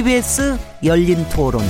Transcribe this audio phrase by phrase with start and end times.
[0.00, 1.60] KBS 열린 토론.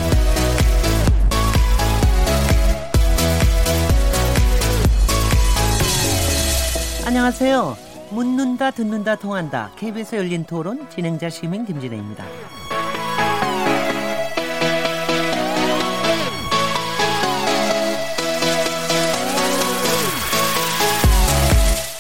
[7.04, 7.76] 안녕하세요.
[8.12, 9.72] 묻는다, 듣는다, 통한다.
[9.74, 12.24] KBS 열린 토론 진행자 시민 김진혜입니다.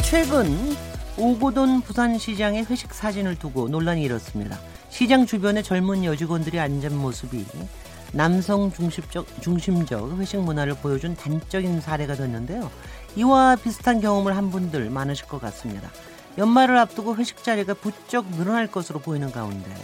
[0.04, 0.76] 최근
[1.18, 4.60] 오고돈 부산시장의 회식 사진을 두고 논란이 일었습니다.
[5.00, 7.46] 시장 주변에 젊은 여직원들이 앉은 모습이
[8.12, 12.70] 남성 중심적, 중심적 회식 문화를 보여준 단적인 사례가 됐는데요.
[13.16, 15.90] 이와 비슷한 경험을 한 분들 많으실 것 같습니다.
[16.36, 19.74] 연말을 앞두고 회식 자리가 부쩍 늘어날 것으로 보이는 가운데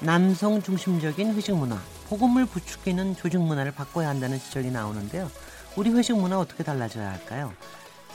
[0.00, 1.78] 남성 중심적인 회식 문화,
[2.08, 5.30] 복음을 부추기는 조직 문화를 바꿔야 한다는 지적이 나오는데요.
[5.76, 7.52] 우리 회식 문화 어떻게 달라져야 할까요?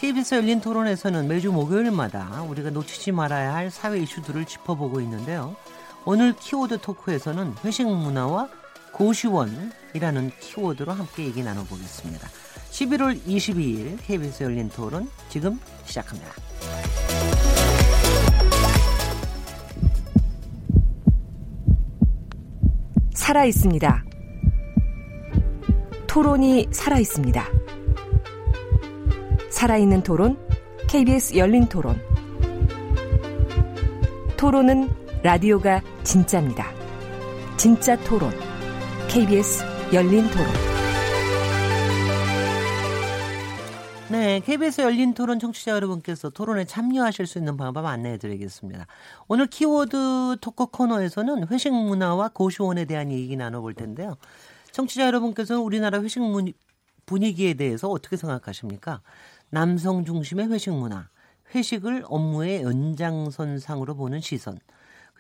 [0.02, 5.56] KBS 열린 토론에서는 매주 목요일마다 우리가 놓치지 말아야 할 사회 이슈들을 짚어보고 있는데요.
[6.06, 8.50] 오늘 키워드 토크에서는 회식 문화와
[8.92, 12.28] 고시원이라는 키워드로 함께 얘기 나눠보겠습니다.
[12.72, 16.32] 11월 22일 KBS 열린 토론 지금 시작합니다.
[23.14, 24.04] 살아 있습니다.
[26.08, 27.48] 토론이 살아 있습니다.
[29.50, 30.38] 살아있는 토론,
[30.90, 32.00] KBS 열린 토론.
[34.36, 36.70] 토론은 라디오가 진짜입니다.
[37.56, 38.30] 진짜 토론,
[39.08, 40.46] KBS 열린 토론.
[44.12, 48.86] 네, KBS 열린 토론 청취자 여러분께서 토론에 참여하실 수 있는 방법 안내해 드리겠습니다.
[49.30, 54.18] 오늘 키워드 토크 코너에서는 회식 문화와 고시원에 대한 얘기 나눠볼 텐데요.
[54.74, 56.22] 청취자 여러분께서는 우리나라 회식
[57.06, 59.00] 분위기에 대해서 어떻게 생각하십니까?
[59.50, 61.08] 남성 중심의 회식 문화,
[61.56, 64.60] 회식을 업무의 연장선상으로 보는 시선,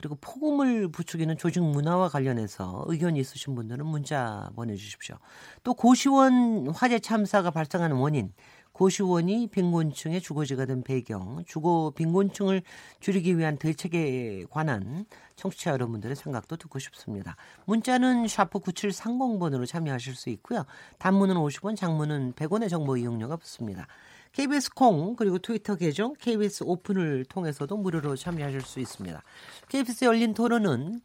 [0.04, 5.16] 그리고 폭음을 부추기는 조직 문화와 관련해서 의견이 있으신 분들은 문자 보내주십시오.
[5.64, 8.34] 또 고시원 화재 참사가 발생하는 원인,
[8.74, 12.64] 고시원이 빈곤층의 주거지가 된 배경, 주거 빈곤층을
[13.00, 15.06] 줄이기 위한 대책에 관한
[15.38, 17.38] 청취자 여러분들의 생각도 듣고 싶습니다.
[17.66, 20.66] 문자는 샤프 9730번으로 참여하실 수 있고요.
[20.98, 23.88] 단문은 50원, 장문은 100원의 정보 이용료가 붙습니다.
[24.34, 29.24] KBS 콩 그리고 트위터 계정 KBS 오픈을 통해서도 무료로 참여하실 수 있습니다.
[29.70, 31.02] KBS 열린 토론은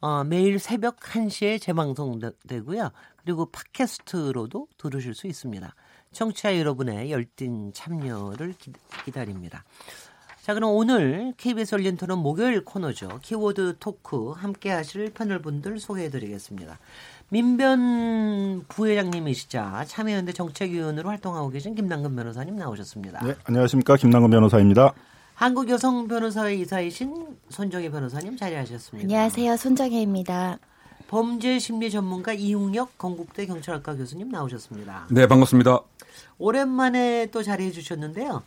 [0.00, 2.90] 어, 매일 새벽 1시에 재방송되고요.
[3.24, 5.74] 그리고 팟캐스트로도 들으실 수 있습니다.
[6.12, 8.72] 청취자 여러분의 열띤 참여를 기,
[9.04, 9.64] 기다립니다.
[10.40, 13.18] 자, 그럼 오늘 KBS 열린 토론 목요일 코너죠.
[13.22, 16.78] 키워드 토크 함께 하실 패널분들 소개해 드리겠습니다.
[17.30, 23.22] 민변 부회장님이시자 참여연대 정책위원으로 활동하고 계신 김남근 변호사님 나오셨습니다.
[23.24, 23.96] 네, 안녕하십니까.
[23.96, 24.94] 김남근 변호사입니다.
[25.34, 29.04] 한국 여성 변호사회 이사이신 손정혜 변호사님 자리하셨습니다.
[29.04, 29.56] 안녕하세요.
[29.56, 30.58] 손정혜입니다.
[31.06, 35.06] 범죄 심리 전문가 이웅혁 건국대 경찰학과 교수님 나오셨습니다.
[35.10, 35.80] 네, 반갑습니다.
[36.38, 38.42] 오랜만에 또 자리해 주셨는데요.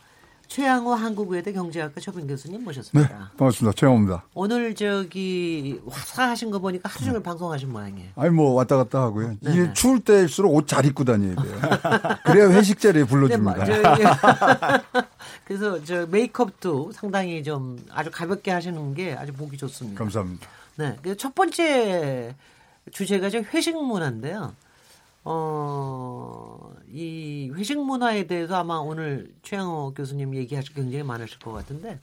[0.48, 3.08] 최양호 한국외대 경제학과 초빙 교수님 모셨습니다.
[3.08, 3.74] 네, 반갑습니다.
[3.74, 4.24] 최양호입니다.
[4.34, 7.22] 오늘 저기 화사하신 거 보니까 하루 종일 네.
[7.22, 8.10] 방송하신 모양이에요.
[8.16, 9.36] 아니 뭐 왔다 갔다 하고요.
[9.40, 9.50] 네.
[9.52, 11.60] 이게 추울 때일수록 옷 잘 입고 다녀야 돼요.
[12.24, 13.64] 그래야 회식 자리에 불러줍니다.
[13.64, 13.82] 네,
[15.46, 19.98] 그래서 저 메이크업도 상당히 좀 아주 가볍게 하시는 게 아주 보기 좋습니다.
[19.98, 20.46] 감사합니다.
[20.76, 22.34] 네, 첫 번째
[22.90, 24.52] 주제가 저 회식 문화인데요.
[25.24, 31.98] 어, 이 회식 문화에 대해서 아마 오늘 최양호 교수님 얘기하실 굉장히 많으실 것 같은데,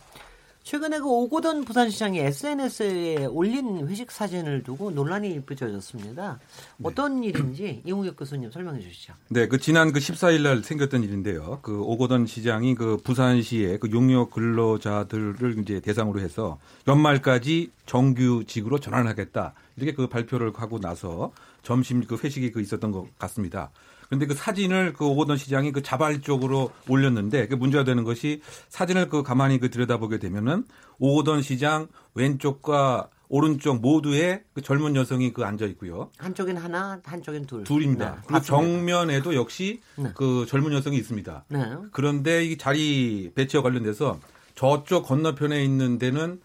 [0.64, 6.40] 최근에 그 오고던 부산시장이 SNS에 올린 회식 사진을 두고 논란이 빚어졌습니다.
[6.84, 7.28] 어떤 네.
[7.28, 9.14] 일인지 이웅혁 교수님 설명해 주시죠.
[9.30, 11.60] 네, 그 지난 그 14일 날 생겼던 일인데요.
[11.64, 19.54] 그 오고던 시장이 그 부산시의 그 용역 근로자들을 이제 대상으로 해서 연말까지 정규직으로 전환하겠다.
[19.78, 23.72] 이렇게 그 발표를 하고 나서 점심 그 회식이 그 있었던 것 같습니다.
[24.08, 29.22] 그런데 그 사진을 그 오거돈 시장이 그 자발적으로 올렸는데 그 문제가 되는 것이 사진을 그
[29.22, 30.66] 가만히 그 들여다보게 되면은
[30.98, 36.10] 오거돈 시장 왼쪽과 오른쪽 모두에 그 젊은 여성이 그 앉아 있고요.
[36.18, 37.64] 한쪽엔 하나, 한쪽엔 둘.
[37.64, 38.16] 둘입니다.
[38.16, 40.12] 네, 그리고 정면에도 역시 네.
[40.16, 41.46] 그 젊은 여성이 있습니다.
[41.50, 41.76] 네.
[41.92, 44.20] 그런데 이 자리 배치와 관련돼서
[44.56, 46.42] 저쪽 건너편에 있는 데는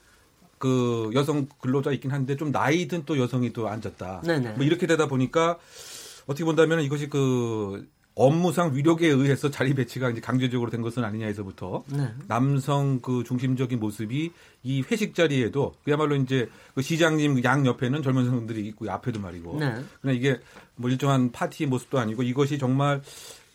[0.65, 4.23] 그 여성 근로자 있긴 한데 좀 나이 든 또 여성이 또 앉았다.
[4.25, 4.53] 네네.
[4.53, 5.59] 뭐 이렇게 되다 보니까
[6.27, 12.09] 어떻게 본다면 이것이 그 업무상 위력에 의해서 자리 배치가 이제 강제적으로 된 것은 아니냐에서부터 네.
[12.29, 14.33] 남성 그 중심적인 모습이
[14.63, 19.75] 이 회식 자리에도 그야말로 이제 그 시장님 양 옆에는 젊은 성들이 있고 앞에도 말이고 네.
[20.01, 20.41] 그냥 이게
[20.77, 23.03] 뭐 일정한 파티 모습도 아니고 이것이 정말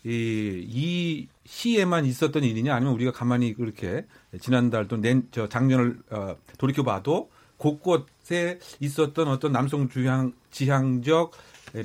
[0.04, 4.06] 이, 이 시에만 있었던 일이냐 아니면 우리가 가만히 그렇게
[4.40, 11.32] 지난달 또낸 저 작년을 어, 돌이켜 봐도 곳곳에 있었던 어떤 남성 주향 지향적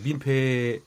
[0.04, 0.82] 민폐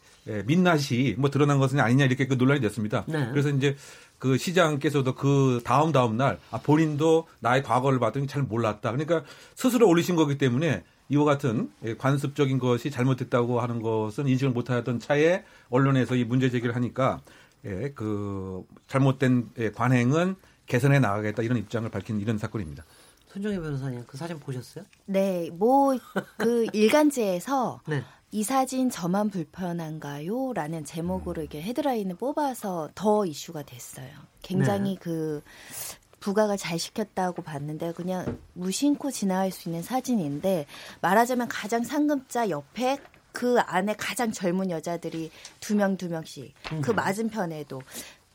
[0.46, 3.04] 민낯이 뭐 드러난 것은 아니냐 이렇게 그 논란이 됐습니다.
[3.08, 3.28] 네.
[3.30, 3.76] 그래서 이제
[4.18, 8.92] 그 시장께서도 그 다음 다음 날 아, 본인도 나의 과거를 봤더니 잘 몰랐다.
[8.92, 9.24] 그러니까
[9.56, 16.14] 스스로 올리신 거기 때문에 이와 같은 관습적인 것이 잘못됐다고 하는 것은 인식을 못하던 차에 언론에서
[16.14, 17.20] 이 문제 제기를 하니까
[17.64, 22.84] 예, 그 잘못된 예, 관행은 개선해 나가겠다 이런 입장을 밝힌 이런 사건입니다.
[23.28, 24.84] 손정혜 변호사님 그 사진 보셨어요?
[25.06, 25.96] 네, 뭐
[26.36, 28.02] 그 일간지에서 네.
[28.30, 30.52] 이 사진 저만 불편한가요?
[30.52, 34.08] 라는 제목으로 이렇게 헤드라인을 뽑아서 더 이슈가 됐어요.
[34.42, 35.00] 굉장히 네.
[35.00, 35.42] 그
[36.20, 40.66] 부각을 잘 시켰다고 봤는데 그냥 무심코 지나갈 수 있는 사진인데
[41.00, 42.98] 말하자면 가장 상급자 옆에
[43.32, 45.30] 그 안에 가장 젊은 여자들이
[45.60, 46.52] 두 명 두 명씩
[46.82, 46.96] 그 음.
[46.96, 47.80] 맞은편에도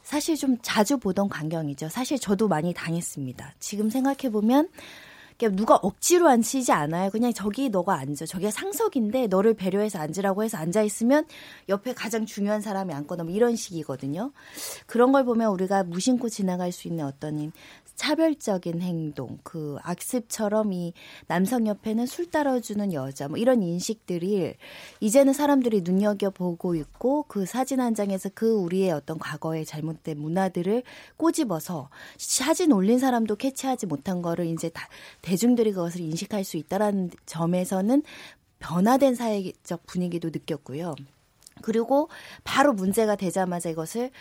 [0.03, 1.89] 사실 좀 자주 보던 광경이죠.
[1.89, 3.53] 사실 저도 많이 당했습니다.
[3.59, 4.69] 지금 생각해 보면
[5.55, 7.09] 누가 억지로 앉히지 않아요.
[7.09, 8.25] 그냥 저기 너가 앉아.
[8.25, 11.25] 저게 상석인데 너를 배려해서 앉으라고 해서 앉아 있으면
[11.69, 14.31] 옆에 가장 중요한 사람이 앉거나 뭐 이런 식이거든요.
[14.85, 17.51] 그런 걸 보면 우리가 무심코 지나갈 수 있는 어떤
[17.95, 20.93] 차별적인 행동, 그 악습처럼 이
[21.27, 24.55] 남성 옆에는 술 따라주는 여자, 뭐 이런 인식들이
[24.99, 30.83] 이제는 사람들이 눈여겨보고 있고 그 사진 한 장에서 그 우리의 어떤 과거의 잘못된 문화들을
[31.17, 34.87] 꼬집어서 사진 올린 사람도 캐치하지 못한 거를 이제 다
[35.23, 38.03] 대중들이 그것을 인식할 수 있다라는 점에서는
[38.59, 40.95] 변화된 사회적 분위기도 느꼈고요.
[41.61, 42.09] 그리고
[42.43, 44.11] 바로 문제가 되자마자 이것을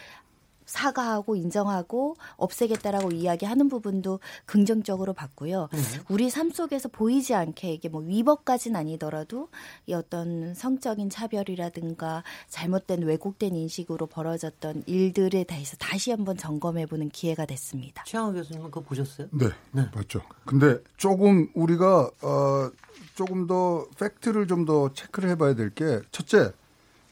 [0.66, 5.68] 사과하고 인정하고 없애겠다라고 이야기하는 부분도 긍정적으로 봤고요.
[5.72, 5.82] 음.
[6.08, 9.48] 우리 삶 속에서 보이지 않게 이게 뭐 위법까지는 아니더라도
[9.86, 17.44] 이 어떤 성적인 차별이라든가 잘못된 왜곡된 인식으로 벌어졌던 일들에 대해서 다시 한번 점검해 보는 기회가
[17.46, 18.04] 됐습니다.
[18.06, 19.28] 최양호 교수님은 그거 보셨어요?
[19.32, 19.90] 네, 네.
[19.90, 20.22] 봤죠.
[20.46, 22.70] 근데 조금 우리가 어,
[23.14, 26.52] 조금 더 팩트를 좀 더 체크를 해봐야 될 게 첫째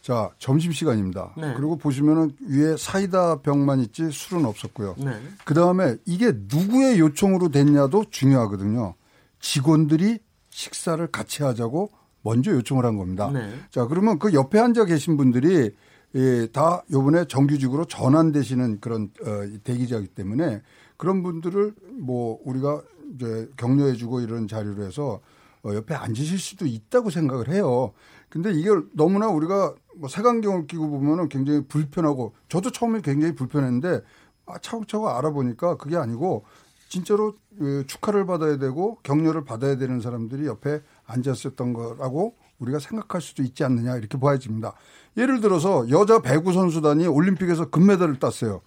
[0.03, 1.35] 자, 점심시간입니다.
[1.37, 1.55] 네.
[1.55, 4.97] 그리고 보시면은 위에 사이다 병만 있지 술은 없었고요.
[4.99, 5.13] 네.
[5.45, 8.95] 그 다음에 이게 누구의 요청으로 됐냐도 중요하거든요.
[9.41, 10.19] 직원들이
[10.51, 11.91] 식사를 같이 하자고
[12.23, 13.31] 먼저 요청을 한 겁니다.
[13.31, 13.53] 네.
[13.71, 15.75] 자, 그러면 그 옆에 앉아 계신 분들이
[16.15, 20.61] 예, 다 요번에 정규직으로 전환되시는 그런 어, 대기자이기 때문에
[20.97, 22.83] 그런 분들을 뭐 우리가
[23.15, 25.21] 이제 격려해주고 이런 자리로 해서
[25.63, 27.93] 어, 옆에 앉으실 수도 있다고 생각을 해요.
[28.29, 34.01] 근데 이게 너무나 우리가 뭐 색안경을 끼고 보면은 굉장히 불편하고 저도 처음에 굉장히 불편했는데
[34.47, 36.45] 아, 차곡차곡 알아보니까 그게 아니고
[36.89, 43.43] 진짜로 그 축하를 받아야 되고 격려를 받아야 되는 사람들이 옆에 앉았었던 거라고 우리가 생각할 수도
[43.43, 44.73] 있지 않느냐 이렇게 보아집니다.
[45.19, 48.63] 예를 들어서 여자 배구 선수단이 올림픽에서 금메달을 땄어요.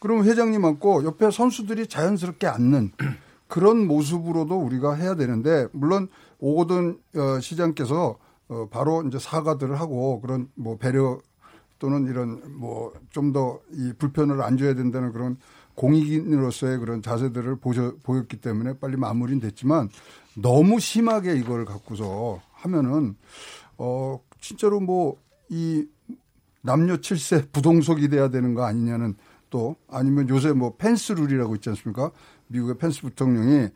[0.00, 2.92] 그러면 회장님 앉고 옆에 선수들이 자연스럽게 앉는
[3.46, 6.08] 그런 모습으로도 우리가 해야 되는데 물론
[6.40, 11.20] 오거든 어, 시장께서 어, 바로 이제 사과들을 하고 그런 뭐 배려
[11.78, 15.36] 또는 이런 뭐 좀 더 이 불편을 안 줘야 된다는 그런
[15.74, 19.88] 공익인으로서의 그런 자세들을 보여, 보였기 때문에 빨리 마무리는 됐지만
[20.34, 23.16] 너무 심하게 이걸 갖고서 하면은
[23.78, 25.16] 어 진짜로 뭐
[25.50, 25.86] 이
[26.60, 29.14] 남녀 7세 부동석이 돼야 되는 거 아니냐는
[29.48, 32.10] 또 아니면 요새 뭐 펜스 룰이라고 있지 않습니까?
[32.48, 33.70] 미국의 펜스 부통령이 에,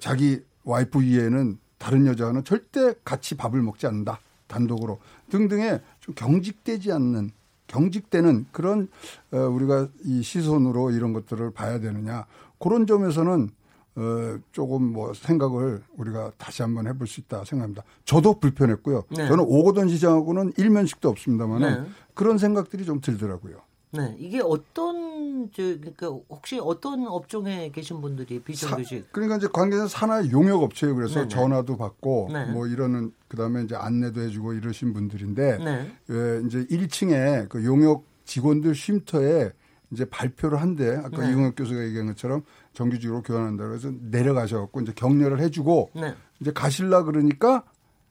[0.00, 4.20] 자기 와이프 이외에는 다른 여자와는 절대 같이 밥을 먹지 않는다.
[4.46, 7.32] 단독으로 등등의 좀 경직되지 않는
[7.66, 8.88] 경직되는 그런
[9.32, 12.26] 어, 우리가 이 시선으로 이런 것들을 봐야 되느냐
[12.60, 13.50] 그런 점에서는
[13.96, 17.82] 어, 조금 뭐 생각을 우리가 다시 한번 해볼 수 있다 생각합니다.
[18.04, 19.02] 저도 불편했고요.
[19.10, 19.26] 네.
[19.26, 21.90] 저는 오거돈 시장하고는 일면식도 없습니다만 네.
[22.14, 23.56] 그런 생각들이 좀 들더라고요.
[23.94, 29.12] 네, 이게 어떤 저 그러니까 혹시 어떤 업종에 계신 분들이 비정규직?
[29.12, 30.94] 그러니까 이제 관계는 산하 용역 업체예요.
[30.94, 31.28] 그래서 네네.
[31.28, 32.46] 전화도 받고 네.
[32.46, 35.92] 뭐 이러는 그다음에 이제 안내도 해주고 이러신 분들인데 네.
[36.10, 39.50] 예, 이제 1층에 그 용역 직원들 쉼터에
[39.90, 41.30] 이제 발표를 한대 아까 네.
[41.30, 46.14] 이용혁 교수가 얘기한 것처럼 정규직으로 교환한다 그래서 내려가셔갖고 이제 격려를 해주고 네.
[46.40, 47.64] 이제 가실라 그러니까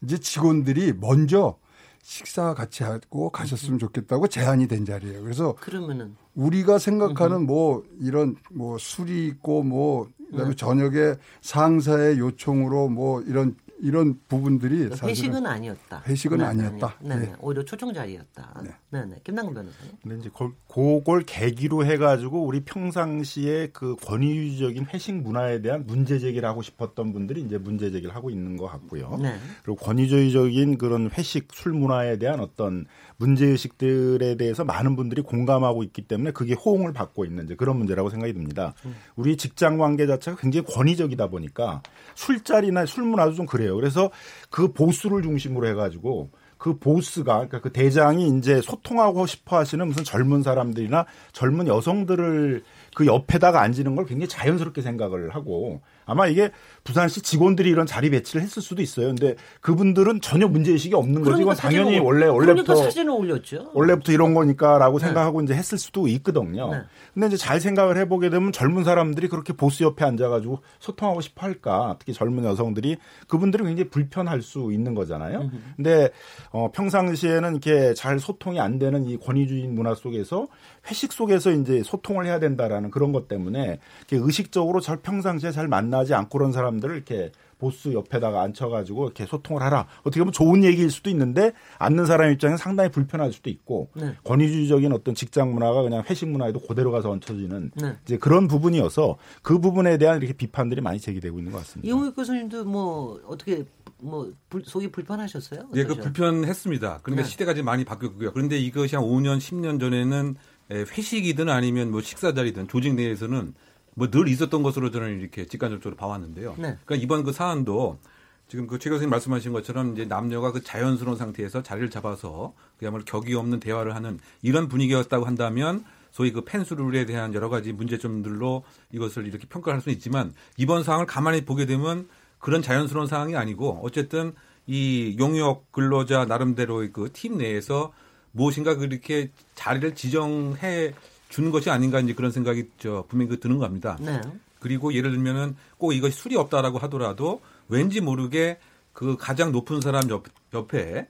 [0.03, 1.57] 이제 직원들이 먼저
[2.03, 5.23] 식사 같이 하고 가셨으면 좋겠다고 제안이 된 자리예요.
[5.23, 10.55] 그래서 그러면은 우리가 생각하는 뭐 이런 뭐 술이 있고 뭐 그다음에 네.
[10.55, 16.03] 저녁에 상사의 요청으로 뭐 이런 이런 부분들이 사실은 회식은 아니었다.
[16.07, 16.95] 회식은 네, 아니었다.
[17.01, 17.33] 네, 네.
[17.39, 18.61] 오히려 초청 자리였다.
[18.63, 19.05] 네, 네.
[19.05, 19.15] 네.
[19.23, 19.91] 김남근 변호사님.
[20.03, 20.29] 근데 이제
[20.67, 27.41] 그걸 계기로 해가지고 우리 평상시에 그 권위주의적인 회식 문화에 대한 문제 제기를 하고 싶었던 분들이
[27.41, 29.17] 이제 문제 제기를 하고 있는 것 같고요.
[29.21, 29.35] 네.
[29.63, 32.85] 그리고 권위주의적인 그런 회식 술 문화에 대한 어떤
[33.21, 38.09] 문제 의식들에 대해서 많은 분들이 공감하고 있기 때문에 그게 호응을 받고 있는 이제 그런 문제라고
[38.09, 38.73] 생각이 듭니다.
[38.83, 38.95] 음.
[39.15, 41.83] 우리 직장 관계 자체가 굉장히 권위적이다 보니까
[42.15, 43.75] 술자리나 술 문화도 좀 그래요.
[43.75, 44.09] 그래서
[44.49, 50.41] 그 보수를 중심으로 해가지고 그 보스가 그러니까 그 대장이 이제 소통하고 싶어 하시는 무슨 젊은
[50.41, 52.63] 사람들이나 젊은 여성들을
[52.95, 55.81] 그 옆에다가 앉는 걸 굉장히 자연스럽게 생각을 하고
[56.11, 56.51] 아마 이게
[56.83, 59.07] 부산시 직원들이 이런 자리 배치를 했을 수도 있어요.
[59.07, 61.41] 근데 그분들은 전혀 문제 의식이 없는 거지.
[61.41, 63.71] 이건 당연히 원래 원래부터 그러니까 사진을 올렸죠.
[63.73, 65.05] 원래부터 이런 거니까라고 네.
[65.05, 66.71] 생각하고 이제 했을 수도 있거든요.
[66.71, 66.81] 네.
[67.13, 71.95] 근데 이제 잘 생각을 해보게 되면 젊은 사람들이 그렇게 보스 옆에 앉아가지고 소통하고 싶어 할까?
[71.99, 75.41] 특히 젊은 여성들이 그분들이 굉장히 불편할 수 있는 거잖아요.
[75.41, 75.57] 음흠.
[75.77, 76.09] 근데
[76.51, 80.47] 어, 평상시에는 이렇게 잘 소통이 안 되는 이 권위주의 문화 속에서
[80.89, 83.79] 회식 속에서 이제 소통을 해야 된다라는 그런 것 때문에
[84.11, 89.61] 의식적으로 절 평상시에 잘 만나 지 않고 그런 사람들을 이렇게 보스 옆에다가 앉혀가지고 이렇게 소통을
[89.61, 89.85] 하라.
[89.99, 94.15] 어떻게 보면 좋은 얘기일 수도 있는데 앉는 사람 입장에는 상당히 불편할 수도 있고 네.
[94.23, 97.95] 권위주의적인 어떤 직장 문화가 그냥 회식 문화에도 그대로 가서 얹혀지는 네.
[98.03, 101.87] 이제 그런 부분이어서 그 부분에 대한 이렇게 비판들이 많이 제기되고 있는 것 같습니다.
[101.87, 103.63] 이홍익 교수님도 뭐 어떻게
[103.99, 105.69] 뭐 불, 속이 불편하셨어요?
[105.75, 107.01] 예, 그 불편했습니다.
[107.03, 107.29] 그런데 네.
[107.29, 108.31] 시대가 지금 많이 바뀌었고요.
[108.33, 110.35] 그런데 이것이 한 5년, 10년 전에는
[110.71, 113.53] 회식이든 아니면 뭐 식사 자리든 조직 내에서는
[113.95, 116.55] 뭐 늘 있었던 것으로 저는 이렇게 직간접적으로 봐왔는데요.
[116.57, 116.77] 네.
[116.85, 117.99] 그러니까 이번 그 사안도
[118.47, 123.33] 지금 그 최 교수님 말씀하신 것처럼 이제 남녀가 그 자연스러운 상태에서 자리를 잡아서 그야말로 격이
[123.35, 129.47] 없는 대화를 하는 이런 분위기였다고 한다면 소위 그 펜스룰에 대한 여러 가지 문제점들로 이것을 이렇게
[129.47, 134.33] 평가할 수는 있지만 이번 상황을 가만히 보게 되면 그런 자연스러운 상황이 아니고 어쨌든
[134.67, 137.93] 이 용역 근로자 나름대로의 그 팀 내에서
[138.33, 140.93] 무엇인가 그렇게 자리를 지정해
[141.31, 143.97] 주는 것이 아닌가 이제 그런 생각이 저 분명히 그 드는 겁니다.
[143.99, 144.21] 네.
[144.59, 148.59] 그리고 예를 들면은 꼭 이것이 술이 없다라고 하더라도 왠지 모르게
[148.93, 151.07] 그 가장 높은 사람 옆, 옆에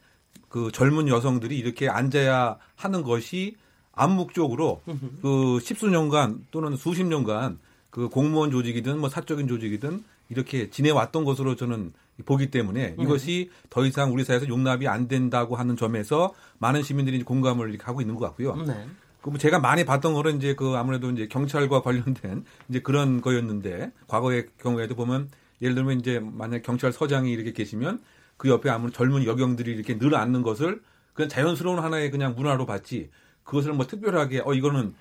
[0.48, 3.58] 그 젊은 여성들이 이렇게 앉아야 하는 것이
[3.94, 4.84] 암묵적으로
[5.22, 7.60] 그 십수년간 또는 수십 년간
[7.90, 11.94] 그 공무원 조직이든 뭐 사적인 조직이든 이렇게 지내왔던 것으로 저는
[12.26, 13.04] 보기 때문에 네.
[13.04, 18.16] 이것이 더 이상 우리 사회에서 용납이 안 된다고 하는 점에서 많은 시민들이 공감을 하고 있는
[18.16, 18.56] 것 같고요.
[18.56, 18.88] 네.
[19.22, 24.48] 그 제가 많이 봤던 거는 이제 그 아무래도 이제 경찰과 관련된 이제 그런 거였는데 과거의
[24.60, 25.30] 경우에도 보면
[25.62, 28.02] 예를 들면 이제 만약 경찰서장이 이렇게 계시면
[28.38, 30.82] 그 옆에 아무런 젊은 여경들이 이렇게 늘 앉는 것을
[31.14, 33.10] 그냥 자연스러운 하나의 그냥 문화로 봤지
[33.44, 34.94] 그것을 뭐 특별하게 어 이거는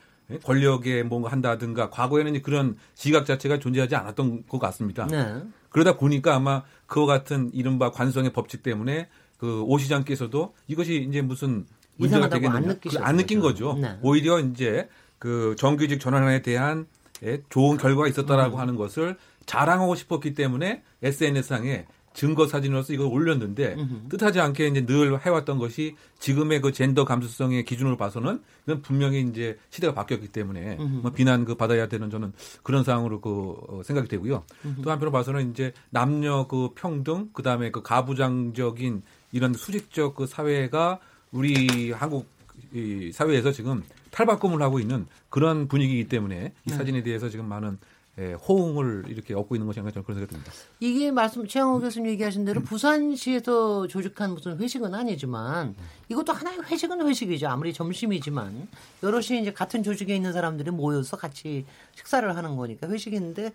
[0.45, 5.07] 권력에 뭔가 한다든가 과거에는 이제 그런 지각 자체가 존재하지 않았던 것 같습니다.
[5.07, 5.43] 네.
[5.71, 9.09] 그러다 보니까 아마 그와 같은 이른바 관성의 법칙 때문에
[9.39, 11.65] 그 오 시장께서도 이것이 이제 무슨
[12.01, 13.79] 문제가 되겠느냐 안, 안 느낀 거죠.
[13.81, 13.99] 네.
[14.03, 14.89] 오히려 이제
[15.19, 16.87] 그 정규직 전환에 대한
[17.23, 18.61] 예, 좋은 결과가 있었다라고 음.
[18.61, 19.17] 하는 것을
[19.47, 24.09] 자랑하고 싶었기 때문에 SNS상에 증거 사진으로서 이걸 올렸는데 음흠.
[24.09, 29.59] 뜻하지 않게 이제 늘 해왔던 것이 지금의 그 젠더 감수성의 기준으로 봐서는 이건 분명히 이제
[29.71, 34.43] 시대가 바뀌었기 때문에 뭐 비난 그 받아야 되는 저는 그런 상황으로 그 어, 생각이 되고요.
[34.65, 34.83] 음흠.
[34.83, 39.03] 또 한편으로 봐서는 이제 남녀 그 평등 그다음에 그 가부장적인
[39.33, 40.99] 이런 수직적 그 사회가
[41.33, 42.27] 우리 한국
[42.73, 46.77] 이 사회에서 지금 탈바꿈을 하고 있는 그런 분위기이기 때문에 이 네.
[46.77, 47.79] 사진에 대해서 지금 많은
[48.19, 50.53] 예, 호응을 이렇게 얻고 있는 것이 아닌가 저는 그런 생각이 듭니다.
[50.81, 55.75] 이게 말씀 최영호 교수님 얘기하신 대로 부산시에서 조직한 무슨 회식은 아니지만
[56.09, 57.49] 이것도 하나의 회식은 회식이죠.
[57.49, 58.69] 아무리 점심이지만
[59.03, 63.53] 여럿이 이제 같은 조직에 있는 사람들이 모여서 같이 식사를 하는 거니까 회식인데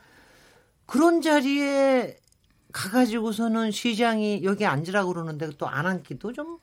[0.85, 2.17] 그런 자리에
[2.75, 6.57] 가가지고서는 시장이 여기 앉으라고 그러는데 또 안 앉기도 좀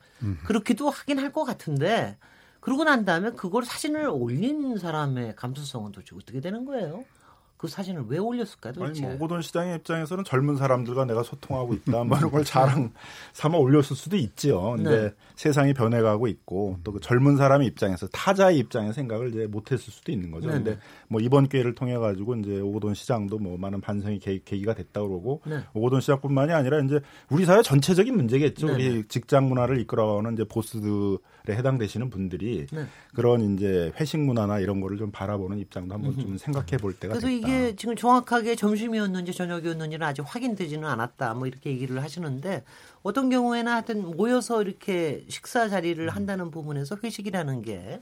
[0.45, 2.17] 그렇기도 하긴 할 것 같은데
[2.59, 7.03] 그러고 난 다음에 그걸 사진을 올린 사람의 감수성은 도대체 어떻게 되는 거예요?
[7.63, 8.73] 그 사진을 왜 올렸을까요?
[8.73, 9.05] 도대체?
[9.05, 12.91] 아니, 뭐 오고돈 시장의 입장에서는 젊은 사람들과 내가 소통하고 있다, 뭐 이런 걸 자랑
[13.31, 14.71] 삼아 올렸을 수도 있지요.
[14.71, 15.13] 근데 네.
[15.37, 20.29] 세상이 변해가고 있고 또 그 젊은 사람의 입장에서 타자의 입장에 생각을 이제 못했을 수도 있는
[20.29, 20.49] 거죠.
[20.49, 20.55] 네.
[20.55, 20.77] 근데
[21.07, 25.41] 뭐 이번 기회를 통해 가지고 이제 오고돈 시장도 뭐 많은 반성의 계기, 가 됐다 그러고
[25.45, 25.63] 네.
[25.73, 28.67] 오고돈 시장뿐만이 아니라 이제 우리 사회 전체적인 문제겠죠.
[28.67, 28.73] 네.
[28.73, 31.17] 우리 직장 문화를 이끌어가는 이제 보스들에
[31.49, 32.85] 해당되시는 분들이 네.
[33.13, 37.27] 그런 이제 회식 문화나 이런 거를 좀 바라보는 입장도 한번 좀 생각해 볼 때가 그래서
[37.27, 37.47] 됐다.
[37.47, 41.33] 이게 지금 정확하게 점심이었는지 저녁이었는지는 아직 확인되지는 않았다.
[41.33, 42.63] 뭐 이렇게 얘기를 하시는데
[43.01, 47.99] 어떤 경우에는 하여튼 모여서 이렇게 식사 자리를 한다는 부분에서 회식이라는 게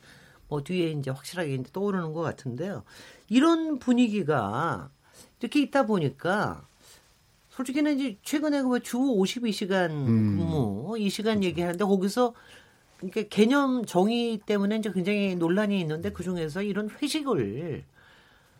[0.51, 2.83] 뭐 뒤에 이제 확실하게 이제 떠오르는 것 같은데요.
[3.29, 4.89] 이런 분위기가
[5.39, 6.67] 이렇게 있다 보니까
[7.51, 10.05] 솔직히는 이제 최근에 그 주 52시간 음.
[10.37, 11.47] 근무 이 시간 그렇죠.
[11.47, 12.33] 얘기하는데 거기서
[13.01, 17.83] 그러니까 개념 정의 때문에 이제 굉장히 논란이 있는데 그 중에서 이런 회식을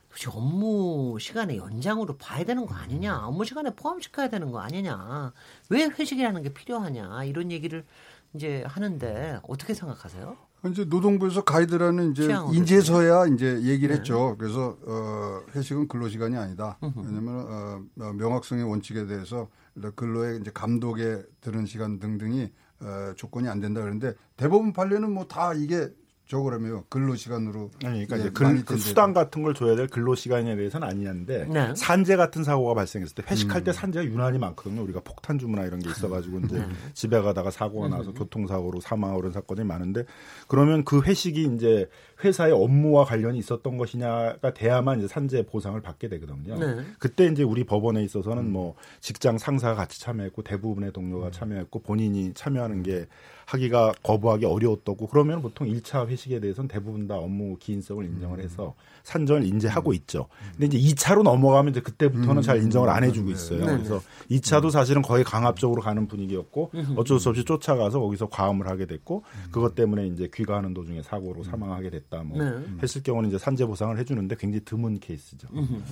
[0.10, 5.32] 도대체 업무 시간에 연장으로 봐야 되는 거 아니냐, 업무 시간에 포함시켜야 되는 거 아니냐,
[5.70, 7.86] 왜 회식이라는 게 필요하냐 이런 얘기를
[8.34, 10.36] 이제 하는데 어떻게 생각하세요?
[10.70, 14.00] 이제 노동부에서 가이드라는 이제 인재서야 이제 얘기를 네.
[14.00, 14.36] 했죠.
[14.38, 16.78] 그래서 어 회식은 근로 시간이 아니다.
[16.82, 19.50] 왜냐하면 어, 어 명확성의 원칙에 대해서
[19.96, 22.71] 근로의 이제 감독에 드는 시간 등등이 어,
[23.16, 25.90] 조건이 안 된다 그러는데 대법원 판례는 뭐 다 이게
[26.32, 30.56] 저거라며 근로 시간으로 아니 그러니까 이제 근, 그 수당 같은 걸 줘야 될 근로 시간에
[30.56, 31.74] 대해서는 아니냐는데 네.
[31.76, 33.64] 산재 같은 사고가 발생했을 때 회식할 음.
[33.66, 34.82] 때 산재가 유난히 많거든요.
[34.84, 36.66] 우리가 폭탄 주문이나 이런 게 있어가지고 이제 네.
[36.94, 38.14] 집에 가다가 사고가 나서 음.
[38.14, 40.06] 교통사고로 사망하고 그런 사건이 많은데
[40.48, 41.90] 그러면 그 회식이 이제
[42.24, 46.58] 회사의 업무와 관련이 있었던 것이냐가 돼야만 이제 산재 보상을 받게 되거든요.
[46.58, 46.86] 네.
[46.98, 48.54] 그때 이제 우리 법원에 있어서는 음.
[48.54, 51.32] 뭐 직장 상사가 같이 참여했고 대부분의 동료가 음.
[51.34, 53.08] 참여했고 본인이 참여하는 게
[53.52, 58.44] 하기가 거부하기 어려웠다고 그러면 보통 1차 회식 에 대해서는 대부분 다 업무 기인성을 인정을 음.
[58.44, 59.96] 해서 산전을 인지하고 음.
[59.96, 60.28] 있죠.
[60.52, 62.42] 근데 이제 2차로 넘어가면 이제 그때부터는 음.
[62.42, 63.34] 잘 인정을 안 해주고 네.
[63.34, 63.66] 있어요.
[63.66, 63.78] 네.
[63.78, 69.24] 그래서 2차도 사실은 거의 강압적으로 가는 분위기였고 어쩔 수 없이 쫓아가서 거기서 과음을 하게 됐고
[69.52, 72.52] 그것 때문에 이제 귀가하는 도중에 사고로 사망하게 됐다 뭐 네.
[72.84, 75.48] 했을 경우는 이제 산재 보상을 해주는데 굉장히 드문 케이스죠.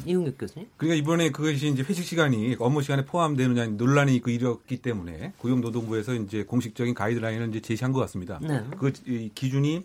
[0.06, 0.68] 이용규 교수님.
[0.78, 6.44] 그러니까 이번에 그것이 이제 회식 시간이 업무 시간에 포함되느냐 논란이 있고 이랬기 때문에 고용노동부에서 이제
[6.44, 8.40] 공식적인 가이드라인을 이제 제시한 것 같습니다.
[8.42, 8.64] 네.
[8.78, 8.92] 그
[9.34, 9.84] 기준이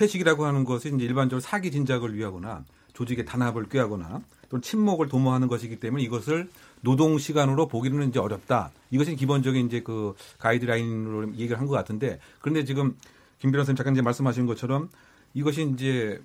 [0.00, 5.80] 회식이라고 하는 것이 이제 일반적으로 사기 진작을 위하거나 조직의 단합을 꾀하거나 또는 침묵을 도모하는 것이기
[5.80, 6.50] 때문에 이것을
[6.82, 8.70] 노동 시간으로 보기는 이제 어렵다.
[8.90, 12.96] 이것이 기본적인 이제 그 가이드라인으로 얘기를 한 것 같은데 그런데 지금
[13.38, 14.90] 김 변호사님 잠깐 이제 말씀하신 것처럼
[15.34, 16.20] 이것이 이제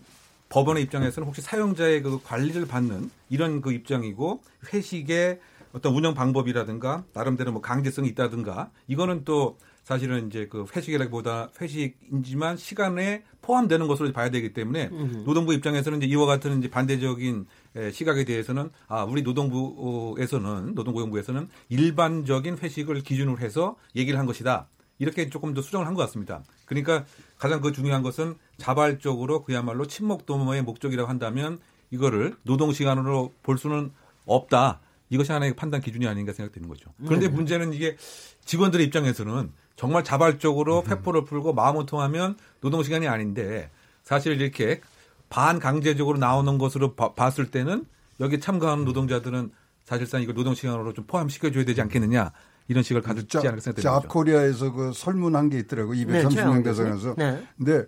[0.50, 4.42] 법원의 입장에서는 혹시 사용자의 그 관리를 받는 이런 그 입장이고
[4.74, 5.40] 회식의
[5.74, 13.24] 어떤 운영 방법이라든가 나름대로 뭐 강제성이 있다든가 이거는 또 사실은 이제 그 회식이라기보다 회식이지만 시간에
[13.42, 14.90] 포함되는 것으로 봐야 되기 때문에
[15.24, 17.46] 노동부 입장에서는 이제 이와 같은 이제 반대적인
[17.94, 24.68] 시각에 대해서는 아 우리 노동부에서는 노동고용부에서는 일반적인 회식을 기준으로 해서 얘기를 한 것이다
[25.00, 26.44] 이렇게 조금 더 수정을 한 것 같습니다.
[26.66, 27.06] 그러니까
[27.38, 31.60] 가장 그 중요한 것은 자발적으로 그야말로 친목 도모의 목적이라고 한다면
[31.92, 33.94] 이거를 노동 시간으로 볼 수는
[34.26, 34.82] 없다.
[35.10, 36.92] 이것이 하나의 판단 기준이 아닌가 생각되는 거죠.
[37.06, 37.34] 그런데 네.
[37.34, 37.96] 문제는 이게
[38.44, 43.70] 직원들의 입장에서는 정말 자발적으로 폐포를 풀고 마음을 통하면 노동 시간이 아닌데
[44.04, 44.82] 사실 이렇게
[45.30, 47.86] 반강제적으로 나오는 것으로 바, 봤을 때는
[48.20, 49.52] 여기 참가하는 노동자들은
[49.86, 52.32] 사실상 이걸 노동 시간으로 좀 포함시켜줘야 되지 않겠느냐
[52.68, 54.02] 이런 식을 가졌지 않을까 생각됩니다.
[54.02, 57.16] 자코리아에서 그 설문한 게 있더라고 230명 대상에서.
[57.16, 57.46] 네.
[57.58, 57.86] 근데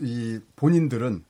[0.00, 1.22] 이 본인들은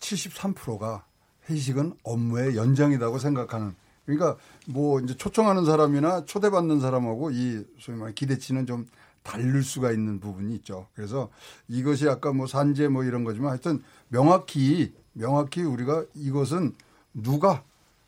[0.00, 1.04] 73%가
[1.48, 3.74] 회식은 업무의 연장이라고 생각하는.
[4.04, 8.86] 그러니까 뭐 이제 초청하는 사람이나 초대받는 사람하고 이 소위 말해 기대치는 좀
[9.22, 10.86] 다를 수가 있는 부분이 있죠.
[10.94, 11.30] 그래서
[11.68, 16.74] 이것이 아까 뭐 산재 뭐 이런 거지만 하여튼 명확히 명확히 우리가 이것은
[17.14, 17.62] 누가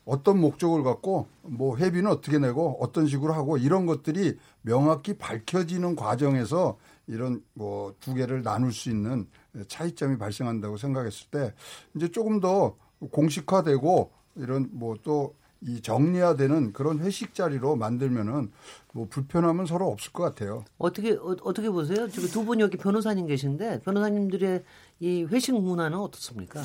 [0.05, 6.77] 어떤 목적을 갖고 뭐 회비는 어떻게 내고 어떤 식으로 하고 이런 것들이 명확히 밝혀지는 과정에서
[7.07, 9.27] 이런 뭐 두 개를 나눌 수 있는
[9.69, 11.55] 차이점이 발생한다고 생각했을 때
[11.95, 12.77] 이제 조금 더
[13.11, 15.35] 공식화되고 이런 뭐 또
[15.67, 18.51] 이 정리화되는 그런 회식 자리로 만들면은
[18.93, 20.65] 뭐 불편함은 서로 없을 것 같아요.
[20.79, 22.09] 어떻게 어, 떻게 보세요?
[22.09, 24.65] 지금 두 분이 여기 변호사님 계신데 변호사님들의
[25.01, 26.63] 이 회식 문화는 어떻습니까?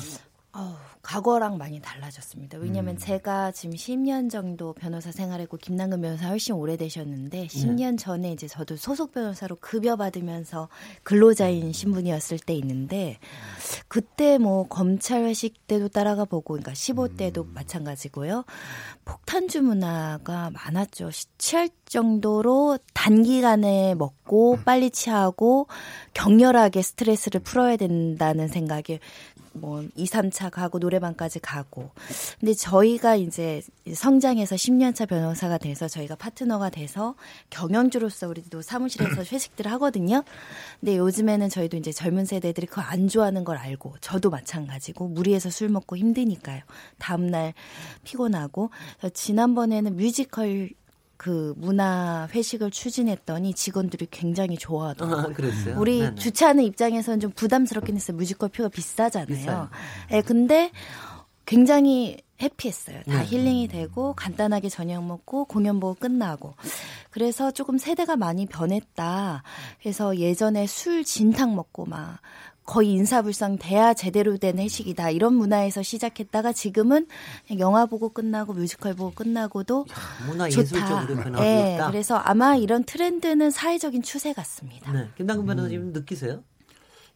[0.58, 2.58] 어, 과거랑 많이 달라졌습니다.
[2.58, 2.98] 왜냐하면 음.
[2.98, 7.96] 제가 지금 10년 정도 변호사 생활했고 김남근 변호사 훨씬 오래되셨는데 10년 네.
[7.96, 10.68] 전에 이제 저도 소속 변호사로 급여 받으면서
[11.04, 11.72] 근로자인 음.
[11.72, 13.18] 신분이었을 때 있는데
[13.86, 17.54] 그때 뭐 검찰 회식 때도 따라가 보고 그러니까 15대도 음.
[17.54, 18.44] 마찬가지고요.
[19.04, 21.10] 폭탄주 문화가 많았죠.
[21.38, 24.64] 취할 정도로 단기간에 먹고 음.
[24.64, 25.68] 빨리 취하고
[26.14, 28.98] 격렬하게 스트레스를 풀어야 된다는 생각에
[29.58, 31.90] 뭐 2, 3차 가고 노래방까지 가고.
[32.40, 37.14] 근데 저희가 이제 성장해서 10년 차 변호사가 돼서 저희가 파트너가 돼서
[37.50, 40.22] 경영주로서 우리도 사무실에서 회식들을 하거든요.
[40.80, 45.68] 근데 요즘에는 저희도 이제 젊은 세대들이 그거 안 좋아하는 걸 알고 저도 마찬가지고 무리해서 술
[45.68, 46.62] 먹고 힘드니까요.
[46.98, 47.54] 다음 날
[48.04, 48.70] 피곤하고
[49.12, 50.70] 지난번에는 뮤지컬
[51.18, 55.34] 그 문화 회식을 추진했더니 직원들이 굉장히 좋아하더라고요.
[55.36, 56.14] 아, 우리 네네.
[56.14, 58.16] 주최하는 입장에서는 좀 부담스럽긴 했어요.
[58.16, 59.68] 뮤지컬 표가 비싸잖아요.
[60.12, 60.70] 예, 네, 근데
[61.44, 63.02] 굉장히 해피했어요.
[63.02, 63.24] 다 네.
[63.24, 66.54] 힐링이 되고 간단하게 저녁 먹고 공연 보고 끝나고.
[67.10, 69.42] 그래서 조금 세대가 많이 변했다.
[69.80, 72.20] 그래서 예전에 술 진탕 먹고 막
[72.68, 77.06] 거의 인사불성 돼야 제대로 된 회식이다 이런 문화에서 시작했다가 지금은
[77.58, 81.06] 영화 보고 끝나고 뮤지컬 보고 끝나고도 야, 문화 좋다.
[81.40, 84.92] 네, 그래서 아마 이런 트렌드는 사회적인 추세 같습니다.
[84.92, 85.92] 네, 김남근 변호사님 음.
[85.94, 86.44] 느끼세요?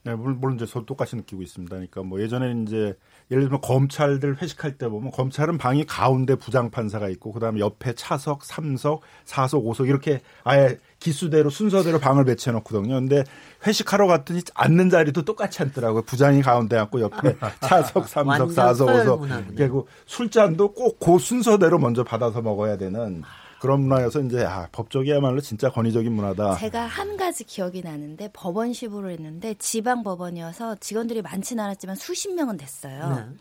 [0.05, 1.71] 네, 물론, 물론 이제 저도 똑같이 느끼고 있습니다.
[1.71, 2.97] 그러니까 뭐 예전에 이제
[3.31, 8.45] 예를 들면 검찰들 회식할 때 보면 검찰은 방이 가운데 부장 판사가 있고 그다음에 옆에 차석,
[8.45, 12.95] 삼석, 사석, 오석 이렇게 아예 기수대로 순서대로 방을 배치해 놓거든요.
[12.95, 13.25] 근데
[13.67, 16.03] 회식하러 갔더니 앉는 자리도 똑같이 앉더라고요.
[16.03, 19.23] 부장이 가운데 앉고 옆에 차석, 삼석, 사석, 오석.
[19.57, 23.23] 그리고 술잔도 꼭 그 순서대로 먼저 받아서 먹어야 되는
[23.61, 26.57] 그런 문화여서 이제 아, 법적이야말로 진짜 권위적인 문화다.
[26.57, 33.09] 제가 한 가지 기억이 나는데 법원시부로 했는데 지방 법원이어서 직원들이 많지는 않았지만 수십 명은 됐어요.
[33.15, 33.37] 네.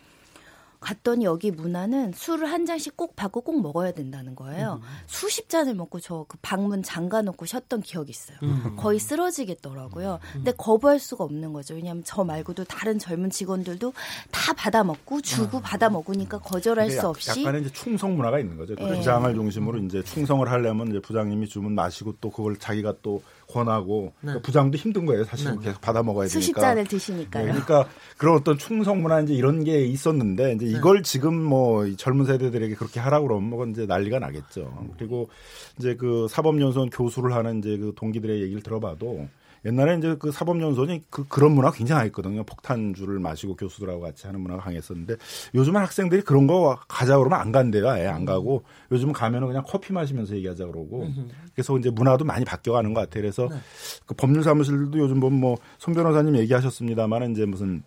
[0.81, 4.81] 갔더니 여기 문화는 술을 한 잔씩 꼭 받고 꼭 먹어야 된다는 거예요.
[4.81, 4.87] 음.
[5.07, 8.37] 수십 잔을 먹고 저 그 방문 잠가 놓고 쉬었던 기억이 있어요.
[8.43, 8.75] 음.
[8.77, 10.19] 거의 쓰러지겠더라고요.
[10.21, 10.29] 음.
[10.33, 11.75] 근데 거부할 수가 없는 거죠.
[11.75, 13.93] 왜냐하면 저 말고도 다른 젊은 직원들도
[14.31, 15.61] 다 받아 먹고 주고 아.
[15.61, 18.75] 받아 먹으니까 거절할 수 없이 약간의 이제 충성 문화가 있는 거죠.
[18.75, 18.97] 그 네.
[18.97, 24.27] 부장을 중심으로 이제 충성을 하려면 이제 부장님이 주문 마시고 또 그걸 자기가 또 권하고 네.
[24.27, 25.25] 그러니까 부장도 힘든 거예요.
[25.25, 25.57] 사실 네.
[25.61, 26.39] 계속 받아 먹어야 되니까.
[26.39, 27.45] 수십 잔을 드시니까요.
[27.45, 30.70] 네, 그러니까 그런 어떤 충성 문화 이제 이런 게 있었는데 이제 네.
[30.71, 34.87] 이걸 지금 뭐 젊은 세대들에게 그렇게 하라고 그러면 뭐 이제 난리가 나겠죠.
[34.97, 35.29] 그리고
[35.79, 39.27] 이제 그 사법연수원 교수를 하는 이제 그 동기들의 얘기를 들어봐도
[39.63, 42.43] 옛날에 이제 그 사법연수원이 그 그런 문화가 굉장했거든요.
[42.45, 45.17] 폭탄주를 마시고 교수들하고 같이 하는 문화가 강했었는데
[45.53, 47.87] 요즘은 학생들이 그런 거 가자 그러면 안 간대요.
[47.87, 51.07] 아예 안 가고 요즘은 가면은 그냥 커피 마시면서 얘기하자 그러고
[51.53, 53.21] 그래서 이제 문화도 많이 바뀌어가는 것 같아요.
[53.21, 53.57] 그래서 네.
[54.07, 57.83] 그 법률 사무실도 요즘 보면 뭐 손 변호사님 얘기하셨습니다만은 이제 무슨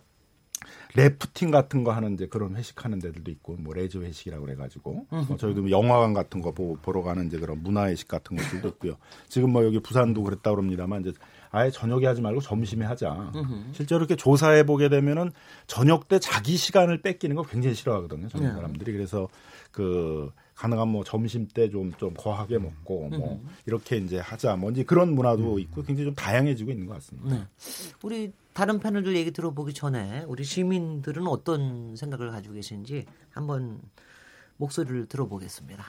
[0.95, 5.61] 래프팅 같은 거 하는 이제 그런 회식하는 데들도 있고 뭐 레저 회식이라고 그래가지고 뭐 저희도
[5.63, 8.95] 뭐 영화관 같은 거 보러 가는 이제 그런 문화 회식 같은 것들도 있고요.
[9.27, 11.11] 지금 뭐 여기 부산도 그랬다 그럽니다만 이제
[11.51, 13.31] 아예 저녁에 하지 말고 점심에 하자.
[13.73, 15.31] 실제로 이렇게 조사해 보게 되면은
[15.67, 18.29] 저녁 때 자기 시간을 뺏기는 거 굉장히 싫어하거든요.
[18.29, 18.53] 젊은 네.
[18.53, 19.27] 사람들이 그래서
[19.71, 24.55] 그 가능한 뭐 점심 때 좀좀 거하게 먹고 뭐 이렇게 이제 하자.
[24.55, 27.35] 뭐 이제 그런 문화도 있고 굉장히 좀 다양해지고 있는 것 같습니다.
[27.35, 27.43] 네.
[28.01, 33.81] 우리 다른 패널들 얘기 들어보기 전에 우리 시민들은 어떤 생각을 가지고 계신지 한번
[34.55, 35.83] 목소리를 들어보겠습니다.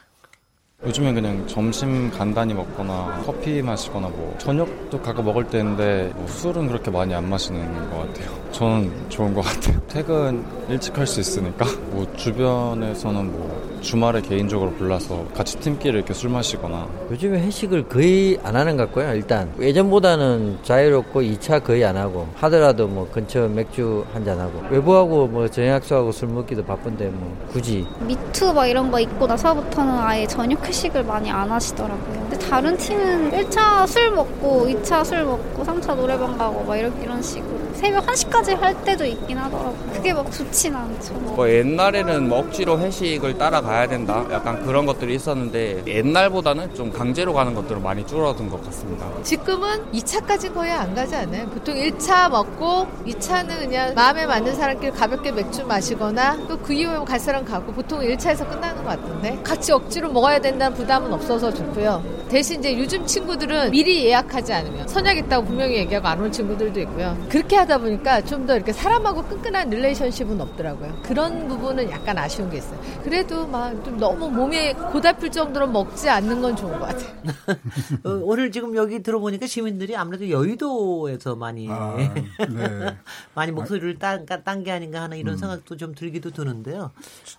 [0.84, 6.90] 요즘엔 그냥 점심 간단히 먹거나 커피 마시거나 뭐 저녁도 가끔 먹을 때인데 뭐 술은 그렇게
[6.90, 8.50] 많이 안 마시는 것 같아요.
[8.52, 9.80] 저는 좋은 것 같아요.
[9.86, 16.30] 퇴근 일찍 할 수 있으니까 뭐 주변에서는 뭐 주말에 개인적으로 불러서 같이 팀끼리 이렇게 술
[16.30, 16.86] 마시거나.
[17.10, 19.52] 요즘에 회식을 거의 안 하는 것 같고요 일단.
[19.60, 24.62] 예전보다는 자유롭고 2차 거의 안 하고 하더라도 뭐 근처 맥주 한잔 하고.
[24.70, 27.86] 외부하고 뭐 저녁학수하고 술 먹기도 바쁜데 뭐 굳이.
[28.00, 32.26] 미투 막 이런 거 있고 나서부터는 아예 저녁 회식을 많이 안 하시더라고요.
[32.28, 37.22] 근데 다른 팀은 1차 술 먹고 2차 술 먹고 3차 노래방 가고 막 이런, 이런
[37.22, 42.78] 식으로 새벽 1시까지 할 때도 있긴 하더라고요 그게 막 좋진 않죠 뭐 옛날에는 뭐 억지로
[42.78, 44.24] 회식을 따라가 가야 된다.
[44.30, 49.06] 약간 그런 것들이 있었는데 옛날보다는 좀 강제로 가는 것들은 많이 줄어든 것 같습니다.
[49.22, 51.46] 지금은 2차까지 거의 안 가지 않아요.
[51.48, 57.20] 보통 1차 먹고 2차는 그냥 마음에 맞는 사람끼리 가볍게 맥주 마시거나 또 그 이후에 갈
[57.20, 62.02] 사람 가고 보통 1차에서 끝나는 것 같은데 같이 억지로 먹어야 된다는 부담은 없어서 좋고요.
[62.28, 67.16] 대신 이제 요즘 친구들은 미리 예약하지 않으면 선약 있다고 분명히 얘기하고 안올 친구들도 있고요.
[67.28, 71.02] 그렇게 하다 보니까 좀 더 이렇게 사람하고 끈끈한 릴레이션십은 없더라고요.
[71.02, 72.78] 그런 부분은 약간 아쉬운 게 있어요.
[73.02, 77.08] 그래도 막 좀 너무 몸에 고달플 정도로 먹지 않는 건 좋은 것 같아요.
[78.04, 82.96] 어, 오늘 지금 여기 들어보니까 시민들이 아무래도 여의도에서 많이 아, 네.
[83.34, 85.38] 많이 목소리를 딴게 아닌가 하는 이런 음.
[85.38, 86.90] 생각도 좀 들기도 드는데요.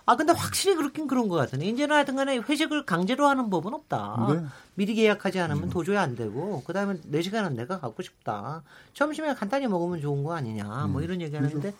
[0.06, 1.62] 아 근데 확실히 그렇긴 그런 것 같아요.
[1.62, 4.26] 이제는 하여튼간에 회식을 강제로 하는 법은 없다.
[4.30, 4.40] 네.
[4.78, 5.70] 미리 계약하지 않으면 음.
[5.70, 8.62] 도저히 안 되고 그다음에 내 시간은 내가 갖고 싶다.
[8.94, 10.62] 점심에 간단히 먹으면 좋은 거 아니냐.
[10.64, 10.92] 뭐 음.
[10.92, 11.74] 뭐 이런 얘기하는데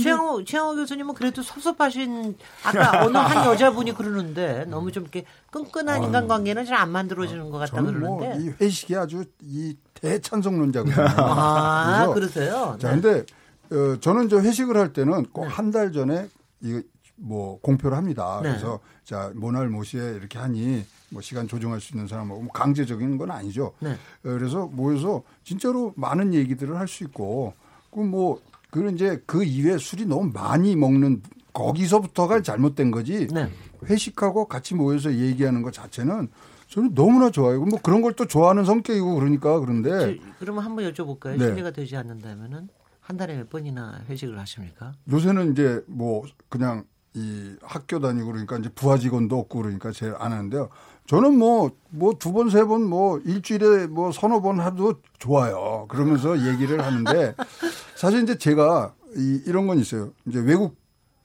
[0.00, 6.06] 최영호 최영호 교수님은 그래도 섭섭하신 아까 어느 한 여자분이 그러는데 너무 좀 이렇게 끈끈한 아,
[6.06, 10.94] 인간관계는 잘 안 만들어지는 것 같다 그러는데 뭐 이 회식이 아주 이 대찬성론자거든요.
[11.18, 12.76] 아 그러세요?
[12.80, 13.00] 자 네.
[13.00, 13.26] 근데
[13.74, 16.28] 어, 저는 저 회식을 할 때는 꼭 한 달 전에
[16.62, 18.38] 이뭐 공표를 합니다.
[18.44, 18.50] 네.
[18.50, 23.30] 그래서 자 모날 모시에 이렇게 하니 뭐 시간 조정할 수 있는 사람하고 뭐 강제적인 건
[23.30, 23.72] 아니죠.
[23.78, 23.92] 네.
[23.92, 27.54] 어, 그래서 모여서 진짜로 많은 얘기들을 할 수 있고
[27.92, 31.22] 그뭐 그런 이제 그 이외에 술이 너무 많이 먹는
[31.52, 33.28] 거기서부터가 잘못된 거지.
[33.28, 33.48] 네.
[33.86, 36.28] 회식하고 같이 모여서 얘기하는 것 자체는
[36.68, 37.64] 저는 너무나 좋아요.
[37.64, 40.18] 뭐 그런 걸 또 좋아하는 성격이고 그러니까 그런데.
[40.40, 41.36] 그러면 한번 여쭤볼까요?
[41.38, 41.46] 네.
[41.46, 42.68] 신뢰가 되지 않는다면은
[43.00, 44.92] 한 달에 몇 번이나 회식을 하십니까?
[45.10, 46.84] 요새는 이제 뭐 그냥
[47.16, 50.68] 이 학교 다니고 그러니까 이제 부하 직원도 없고 그러니까 제일 안 하는데요.
[51.06, 55.86] 저는 뭐, 뭐 두 번, 세 번, 뭐 일주일에 뭐 서너 번 하도 좋아요.
[55.88, 57.34] 그러면서 얘기를 하는데
[57.96, 60.10] 사실 이제 제가 이, 이런 건 있어요.
[60.26, 60.76] 이제 외국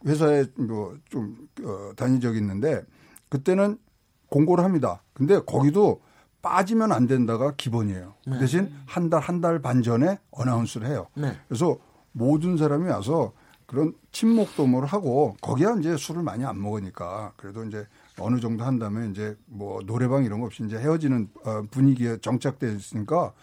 [0.06, 2.84] 회사에 뭐좀 어, 다닌 적이 있는데
[3.30, 3.78] 그때는
[4.30, 5.02] 공고를 합니다.
[5.14, 6.02] 근데 거기도
[6.42, 8.14] 빠지면 안 된다가 기본이에요.
[8.26, 8.40] 그 네.
[8.40, 11.08] 대신 한 달, 한 달 반 전에 어나운스를 해요.
[11.16, 11.36] 네.
[11.48, 11.78] 그래서
[12.12, 13.34] 모든 사람이 와서
[13.66, 17.86] 그런 친목도모를 하고 거기야 이제 술을 많이 안 먹으니까 그래도 이제
[18.20, 23.34] 어느 정도 한다면 이제 뭐 노래방 이런 거 없이 이제 헤어지는 어, 분위기에 정착돼 있으니까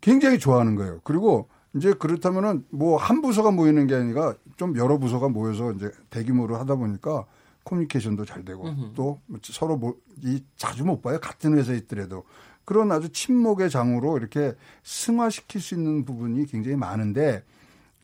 [0.00, 1.00] 굉장히 좋아하는 거예요.
[1.04, 6.56] 그리고 이제 그렇다면은 뭐 한 부서가 모이는 게 아니라 좀 여러 부서가 모여서 이제 대규모로
[6.56, 7.24] 하다 보니까
[7.64, 8.64] 커뮤니케이션도 잘 되고
[8.94, 11.18] 또 서로 뭐 이 자주 못 봐요.
[11.20, 12.22] 같은 회사에 있더라도
[12.64, 17.42] 그런 아주 친목의 장으로 이렇게 승화시킬 수 있는 부분이 굉장히 많은데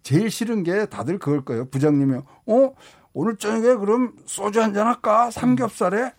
[0.02, 1.66] 제일 싫은 게 다들 그걸 거예요.
[1.66, 2.74] 부장님이 어
[3.12, 5.31] 오늘 저녁에 그럼 소주 한잔 할까?
[5.31, 6.12] 삼겹살에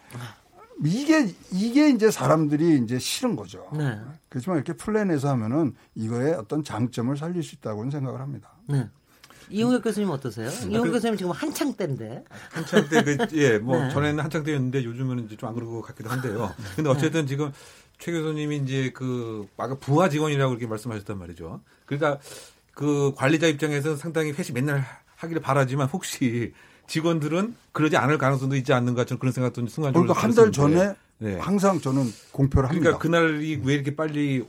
[0.84, 3.70] 이게 이게 이제 사람들이 이제 싫은 거죠.
[3.78, 4.00] 네.
[4.30, 8.52] 그렇지만 이렇게 플랜해서 하면은 이거의 어떤 장점을 살릴 수 있다고는 생각을 합니다.
[8.68, 8.90] 네.
[9.50, 10.48] 이용혁 교수님 어떠세요?
[10.48, 12.24] 아, 이용혁 그, 교수님 지금 한창 때인데.
[12.52, 13.90] 한창 때, 그, 예, 뭐, 네.
[13.90, 16.54] 전에는 한창 때였는데 요즘은 이제 좀 안 그러고 같기도 한데요.
[16.76, 17.28] 근데 어쨌든 네.
[17.28, 17.52] 지금
[18.00, 21.62] 최 교수님이 이제 그, 아까 부하 직원이라고 이렇게 말씀하셨단 말이죠.
[21.86, 22.20] 그러니까
[22.74, 24.86] 그 관리자 입장에서 상당히 회식 맨날
[25.18, 26.54] 하기를 바라지만 혹시
[26.92, 31.38] 직원들은 그러지 않을 가능성도 있지 않는가 저는 그런 생각도 순간적으로 그러니까 한 달 전에 네.
[31.40, 32.98] 항상 저는 공표를 합니다.
[32.98, 34.44] 그러니까 그날이 왜 이렇게 빨리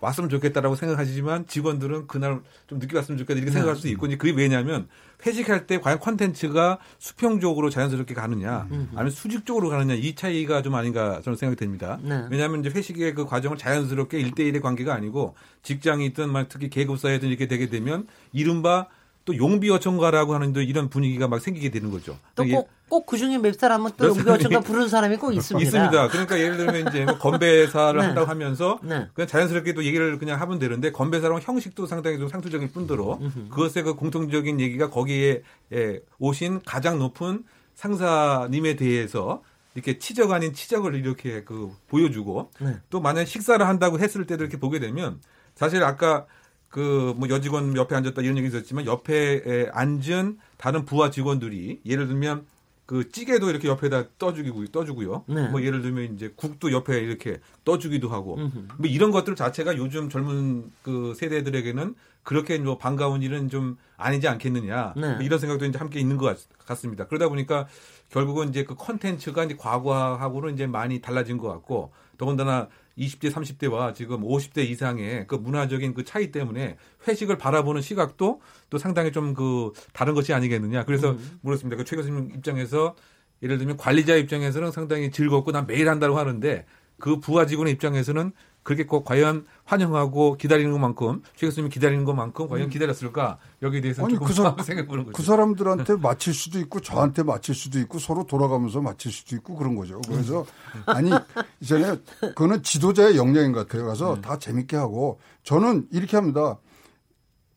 [0.00, 4.88] 왔으면 좋겠다라고 생각하시지만 직원들은 그날 좀 늦게 왔으면 좋겠다 이렇게 생각할 수도 있고 그게 왜냐하면
[5.26, 11.36] 회식할 때 과연 콘텐츠가 수평적으로 자연스럽게 가느냐 아니면 수직적으로 가느냐 이 차이가 좀 아닌가 저는
[11.36, 11.98] 생각이 됩니다.
[12.02, 12.26] 네.
[12.30, 17.68] 왜냐하면 이제 회식의 그 과정을 자연스럽게 일대일의 관계가 아니고 직장이 있든 특히 계급사회든 이렇게 되게
[17.68, 18.86] 되면 이른바
[19.24, 22.18] 또 용비 어천가라고 하는 이런 분위기가 막 생기게 되는 거죠.
[22.34, 25.64] 또 꼭 꼭 그중에 몇 사람은 또 용비 어천가 부르는 사람이 꼭 있습니다.
[25.64, 26.08] 있습니다.
[26.08, 28.06] 그러니까 예를 들면 이제 뭐 건배사를 네.
[28.06, 29.08] 한다고 하면서 네.
[29.14, 33.18] 그냥 자연스럽게 또 얘기를 그냥 하면 되는데 건배사랑 형식도 상당히 좀 상투적일 뿐더러
[33.50, 39.42] 그것의 그 공통적인 얘기가 거기에 예, 오신 가장 높은 상사님에 대해서
[39.74, 42.76] 이렇게 치적 아닌 치적을 이렇게 그 보여주고 네.
[42.90, 45.20] 또 만약 식사를 한다고 했을 때도 이렇게 보게 되면
[45.56, 46.26] 사실 아까
[46.74, 52.46] 그 뭐 여직원 옆에 앉았다 이런 얘기 있었지만 옆에 앉은 다른 부하 직원들이 예를 들면
[52.84, 55.24] 그 찌개도 이렇게 옆에다 떠주기고 떠주고요.
[55.28, 55.48] 네.
[55.48, 58.58] 뭐 예를 들면 이제 국도 옆에 이렇게 떠주기도 하고 음흠.
[58.78, 64.94] 뭐 이런 것들 자체가 요즘 젊은 그 세대들에게는 그렇게 뭐 반가운 일은 좀 아니지 않겠느냐
[64.96, 65.14] 네.
[65.14, 67.06] 뭐 이런 생각도 이제 함께 있는 것 같 습니다.
[67.06, 67.68] 그러다 보니까
[68.10, 74.22] 결국은 이제 그 컨텐츠가 이제 과거하고는 이제 많이 달라진 것 같고 더군다나 20대, 30대와 지금
[74.22, 76.76] 50대 이상의 그 문화적인 그 차이 때문에
[77.08, 80.84] 회식을 바라보는 시각도 또 상당히 좀 그 다른 것이 아니겠느냐.
[80.84, 81.38] 그래서 음.
[81.42, 81.76] 물었습니다.
[81.76, 82.94] 그 최 교수님 입장에서
[83.42, 86.64] 예를 들면 관리자 입장에서는 상당히 즐겁고 난 매일 한다고 하는데
[86.98, 88.32] 그 부하 직원의 입장에서는
[88.64, 92.70] 그렇게 꼭 과연 환영하고 기다리는 것만큼 최 교수님이 기다리는 것만큼 과연 음.
[92.70, 95.16] 기다렸을까 여기에 대해서 아니, 그 사람, 생각해 보는 거죠.
[95.16, 99.76] 그 사람들한테 맞힐 수도 있고 저한테 맞힐 수도 있고 서로 돌아가면서 맞힐 수도 있고 그런
[99.76, 100.00] 거죠.
[100.08, 100.44] 그래서
[100.86, 101.12] 아니
[101.60, 103.86] 이전에 그거는 지도자의 역량인 것 같아요.
[103.86, 104.20] 가서 네.
[104.22, 106.58] 다 재밌게 하고 저는 이렇게 합니다.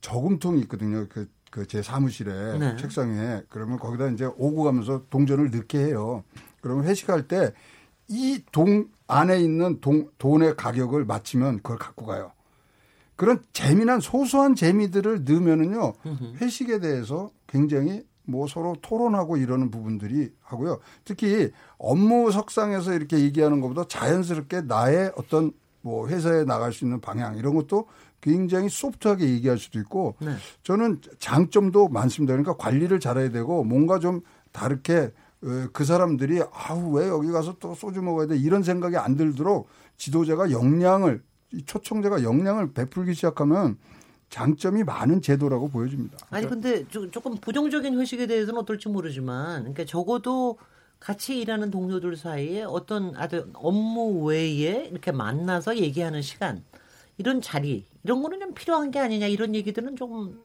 [0.01, 1.07] 저금통이 있거든요.
[1.09, 2.75] 그, 그 제 사무실에 네.
[2.77, 6.23] 책상에 그러면 거기다 이제 오고 가면서 동전을 넣게 해요.
[6.61, 7.53] 그러면 회식할 때
[8.09, 12.31] 이 동 안에 있는 동, 돈의 가격을 맞추면 그걸 갖고 가요.
[13.15, 15.93] 그런 재미난 소소한 재미들을 넣으면은요
[16.41, 20.79] 회식에 대해서 굉장히 뭐 서로 토론하고 이러는 부분들이 하고요.
[21.05, 27.37] 특히 업무 석상에서 이렇게 얘기하는 것보다 자연스럽게 나의 어떤 뭐 회사에 나갈 수 있는 방향
[27.37, 27.87] 이런 것도
[28.19, 30.35] 굉장히 소프트하게 얘기할 수도 있고 네.
[30.63, 32.33] 저는 장점도 많습니다.
[32.33, 38.01] 그러니까 관리를 잘해야 되고 뭔가 좀 다르게 그 사람들이 아우 왜 여기 가서 또 소주
[38.01, 41.21] 먹어야 돼 이런 생각이 안 들도록 지도자가 역량을
[41.65, 43.77] 초청자가 역량을 베풀기 시작하면
[44.29, 46.17] 장점이 많은 제도라고 보여집니다.
[46.29, 50.57] 아니 근데 조금 부정적인 회식에 대해서는 어떨지 모르지만 그러니까 적어도
[50.99, 56.63] 같이 일하는 동료들 사이에 어떤 아주 업무 외에 이렇게 만나서 얘기하는 시간
[57.17, 60.41] 이런 자리 이런 거는 좀 필요한 게 아니냐 이런 얘기들은 조금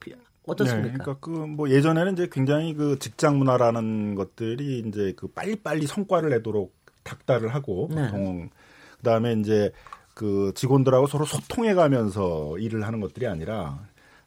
[0.47, 0.89] 어떻습니까?
[0.89, 6.31] 네, 그러니까 그 뭐 예전에는 이제 굉장히 그 직장 문화라는 것들이 이제 그 빨리빨리 성과를
[6.31, 6.75] 내도록
[7.05, 8.03] 닥달을 하고 네.
[8.07, 8.51] 보통
[8.99, 9.73] 그다음에 이제
[10.15, 13.81] 그 직원들하고 서로 소통해 가면서 일을 하는 것들이 아니라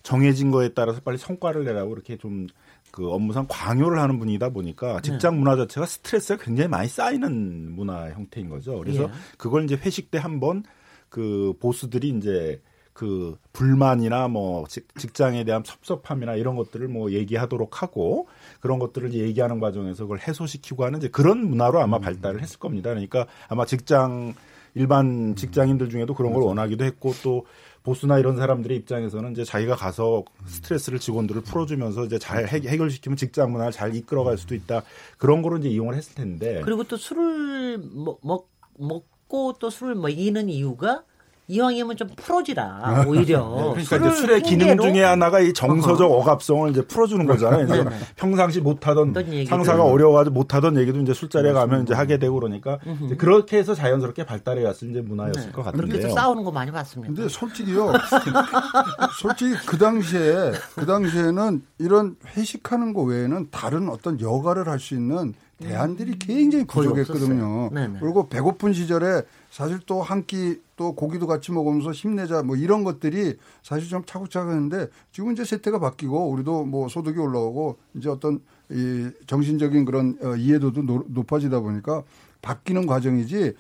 [0.03, 2.47] 정해진 거에 따라서 빨리 성과를 내라고 이렇게 좀
[2.95, 5.01] 그 업무상 광요를 하는 분이다 보니까 네.
[5.01, 8.79] 직장 문화 자체가 스트레스가 굉장히 많이 쌓이는 문화 형태인 거죠.
[8.79, 9.09] 그래서 예.
[9.37, 10.63] 그걸 이제 회식 때 한번
[11.09, 12.61] 그 보스들이 이제
[12.95, 18.29] 그 불만이나 뭐 직장에 대한 섭섭함이나 이런 것들을 뭐 얘기하도록 하고
[18.61, 22.91] 그런 것들을 얘기하는 과정에서 그걸 해소시키고 하는 이제 그런 문화로 아마 발달을 했을 겁니다.
[22.91, 24.33] 그러니까 아마 직장
[24.75, 27.45] 일반 직장인들 중에도 그런 걸 원하기도 했고 또
[27.83, 33.73] 보수나 이런 사람들의 입장에서는 이제 자기가 가서 스트레스를 직원들을 풀어주면서 이제 잘 해결시키면 직장 문화를
[33.73, 34.83] 잘 이끌어갈 수도 있다
[35.17, 40.47] 그런 거로 이제 이용을 했을 텐데 그리고 또 술을 먹, 먹 먹고 또 술을 먹이는
[40.47, 41.03] 이유가
[41.47, 43.73] 이왕이면 좀 풀어지라 오히려.
[43.77, 46.21] 네, 그러니까 이제 술의 기능 중에 하나가 이 정서적 어허.
[46.21, 47.67] 억압성을 이제 풀어주는 거잖아요.
[47.67, 47.89] 네, 네.
[48.15, 49.13] 평상시 못하던
[49.47, 54.25] 상사가 어려워가지고 못하던 얘기도 이제 술자리에 가면 이제 하게 되고 그러니까 이제 그렇게 해서 자연스럽게
[54.25, 55.51] 발달해 왔을 이제 문화였을 네.
[55.51, 55.87] 것 같은데요.
[55.99, 57.13] 그렇게 싸우는 거 많이 봤습니다.
[57.13, 57.93] 근데 솔직히요,
[59.19, 65.33] 솔직히 그 당시에 그 당시에는 이런 회식하는 거 외에는 다른 어떤 여가를 할 수 있는
[65.57, 67.69] 대안들이 굉장히 부족했거든요.
[67.99, 73.35] 그리고 배고픈 시절에 사실 또 한 끼 또 고기도 같이 먹으면서 힘내자 뭐 이런 것들이
[73.63, 79.09] 사실 좀 차곡차곡 했는데 지금 이제 세태가 바뀌고 우리도 뭐 소득이 올라오고 이제 어떤 이
[79.27, 82.03] 정신적인 그런 어, 이해도도 높아지다 보니까
[82.41, 83.53] 바뀌는 과정이지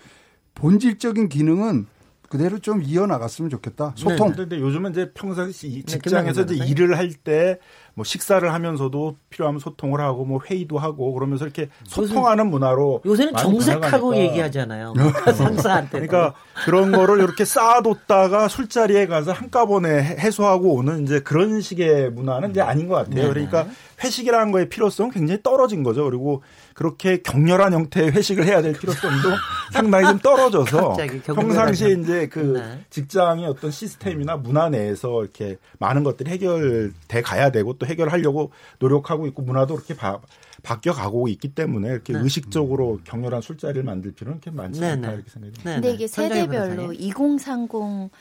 [0.55, 1.87] 본질적인 기능은
[2.29, 3.93] 그대로 좀 이어나갔으면 좋겠다.
[3.95, 4.31] 소통.
[4.31, 7.59] 네, 근데 요즘은 이제 평상시 네, 직장에서 이제 일을 할 때
[7.95, 14.17] 뭐 식사를 하면서도 필요하면 소통을 하고 뭐 회의도 하고 그러면서 이렇게 소통하는 문화로 요새는 정색하고
[14.17, 14.93] 얘기하잖아요.
[15.33, 16.05] 상사한테.
[16.05, 16.33] 그러니까
[16.65, 22.89] 그런 거를 이렇게 쌓아뒀다가 술자리에 가서 한꺼번에 해소하고 오는 이제 그런 식의 문화는 이제 아닌
[22.89, 23.15] 것 같아요.
[23.15, 23.29] 네네.
[23.29, 23.67] 그러니까
[24.03, 26.03] 회식이라는 거의 필요성은 굉장히 떨어진 거죠.
[26.03, 26.43] 그리고
[26.75, 29.29] 그렇게 격렬한 형태의 회식을 해야 될 필요성도
[29.71, 32.85] 상당히 좀 떨어져서 평상시에 이제 그 네.
[32.89, 39.41] 직장의 어떤 시스템이나 문화 내에서 이렇게 많은 것들이 해결돼 가야 되고 또 해결하려고 노력하고 있고
[39.41, 40.19] 문화도 그렇게 바,
[40.63, 42.19] 바뀌어 가고 있기 때문에 이렇게 네.
[42.19, 45.13] 의식적으로 격렬한 술자리를 만들 필요는 이렇게 많지 네, 않다 네.
[45.15, 45.75] 이렇게 생각이 듭니다.
[45.75, 48.11] 근데 이게 세대별로 2030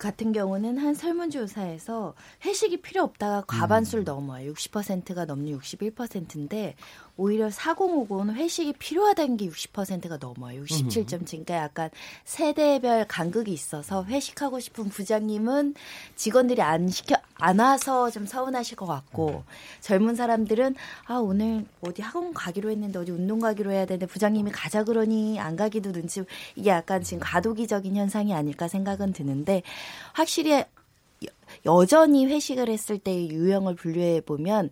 [0.00, 2.14] 같은 경우는 한 설문조사에서
[2.44, 4.06] 회식이 필요 없다가 과반수를 음.
[4.06, 4.52] 넘어요.
[4.52, 6.74] 60%가 넘는 61%인데
[7.20, 10.64] 오히려 4050은 회식이 필요하다는 게 60%가 넘어요.
[10.64, 11.28] 67.7.
[11.28, 11.90] 그러니까 약간
[12.24, 15.74] 세대별 간극이 있어서 회식하고 싶은 부장님은
[16.16, 19.42] 직원들이 안 시켜 안 와서 좀 서운하실 것 같고 음.
[19.80, 24.84] 젊은 사람들은 아 오늘 어디 학원 가기로 했는데 어디 운동 가기로 해야 되는데 부장님이 가자
[24.84, 26.22] 그러니 안 가기도 눈치
[26.56, 29.62] 이게 약간 지금 과도기적인 현상이 아닐까 생각은 드는데
[30.14, 30.64] 확실히
[31.66, 34.70] 여전히 회식을 했을 때의 유형을 분류해 보면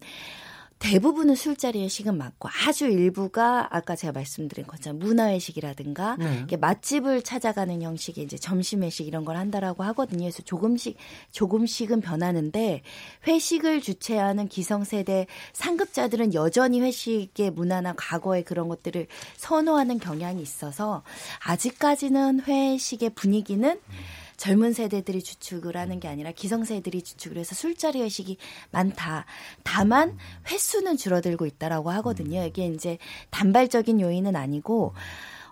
[0.79, 6.57] 대부분은 술자리 회식은 많고 아주 일부가 아까 제가 말씀드린 것처럼 문화회식이라든가 네.
[6.57, 10.21] 맛집을 찾아가는 형식의 이제 점심 회식 이런 걸 한다라고 하거든요.
[10.21, 10.97] 그래서 조금씩
[11.33, 12.83] 조금씩은 변하는데
[13.27, 21.03] 회식을 주최하는 기성세대 상급자들은 여전히 회식의 문화나 과거의 그런 것들을 선호하는 경향이 있어서
[21.45, 24.28] 아직까지는 회식의 분위기는 음.
[24.39, 28.39] 젊은 세대들이 주축을 하는 게 아니라 기성세대들이 주축을 해서 술자리 회식이
[28.71, 29.27] 많다.
[29.65, 30.17] 다만
[30.49, 32.45] 횟수는 줄어들고 있다라고 하거든요.
[32.45, 32.97] 이게 이제
[33.31, 34.95] 단발적인 요인은 아니고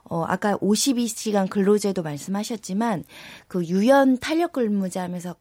[0.04, 3.04] 어, 아까 52시간 근로제도 말씀하셨지만
[3.48, 5.34] 그 유연 탄력 근무제 하면서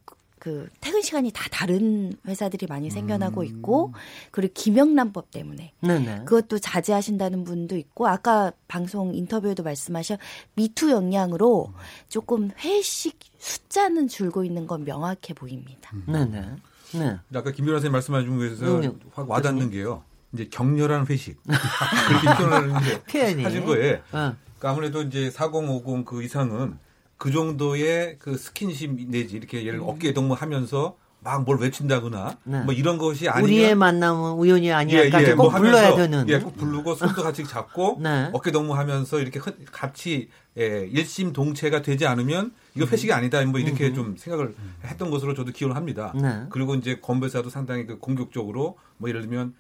[0.46, 3.46] 그 퇴근 시간이 다 다른 회사들이 많이 생겨나고 음.
[3.48, 3.94] 있고
[4.30, 6.26] 그리고 김영란법 때문에 네네.
[6.26, 10.18] 그것도 자제하신다는 분도 있고 아까 방송 인터뷰에도 말씀하신
[10.54, 11.74] 미투 영향으로
[12.10, 15.90] 조금 회식 숫자는 줄고 있는 건 명확해 보입니다.
[15.96, 16.04] 음.
[16.06, 16.46] 네네.
[16.94, 17.18] 네.
[17.34, 20.04] 아까 김 변호사님 말씀하신 거에서 음, 확 와닿는 게요.
[20.32, 22.76] 이제 격렬한 회식 그렇게 표현하는
[23.08, 23.96] 게 하신 거예요.
[24.12, 24.36] 어.
[24.60, 26.78] 그러니까 아무래도 이제 4050 그 이상은
[27.18, 32.62] 그 정도의 그 스킨십 내지 이렇게 예를 어깨 동무하면서 막 뭘 외친다거나 네.
[32.62, 36.38] 뭐 이런 것이 아니면 우리의 만남은 우연이 아니야까지 예, 예, 꼭 뭐 불러야 되는 예,
[36.40, 38.30] 꼭 부르고 손도 같이 잡고 네.
[38.32, 39.40] 어깨 동무하면서 이렇게
[39.72, 43.96] 같이 예, 일심 동체가 되지 않으면 이거 회식이 아니다 뭐 이렇게 음.
[43.96, 46.14] 좀 생각을 했던 것으로 저도 기억을 합니다.
[46.16, 46.44] 네.
[46.52, 49.56] 그리고 이제 건배사도 상당히 그 공격적으로 뭐 예를 들면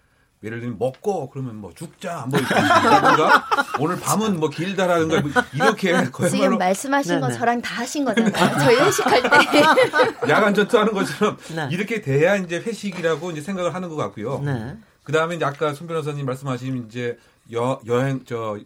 [0.46, 3.48] 예를 들면 먹고 그러면 뭐 죽자 뭐 이러든가
[3.80, 8.60] 오늘 밤은 뭐 길다라든가 뭐 이렇게 거야말로 지금 말씀하신 거 저랑 다 하신 거잖아요.
[8.60, 11.68] 저희 회식할 때 야간 전투하는 것처럼 네.
[11.72, 14.40] 이렇게 돼야 이제 회식이라고 이제 생각을 하는 것 같고요.
[14.46, 14.78] 네.
[15.04, 17.18] 그 다음에 이제 아까 손 변호사님 말씀하신 이제
[17.52, 18.60] 여 여행 저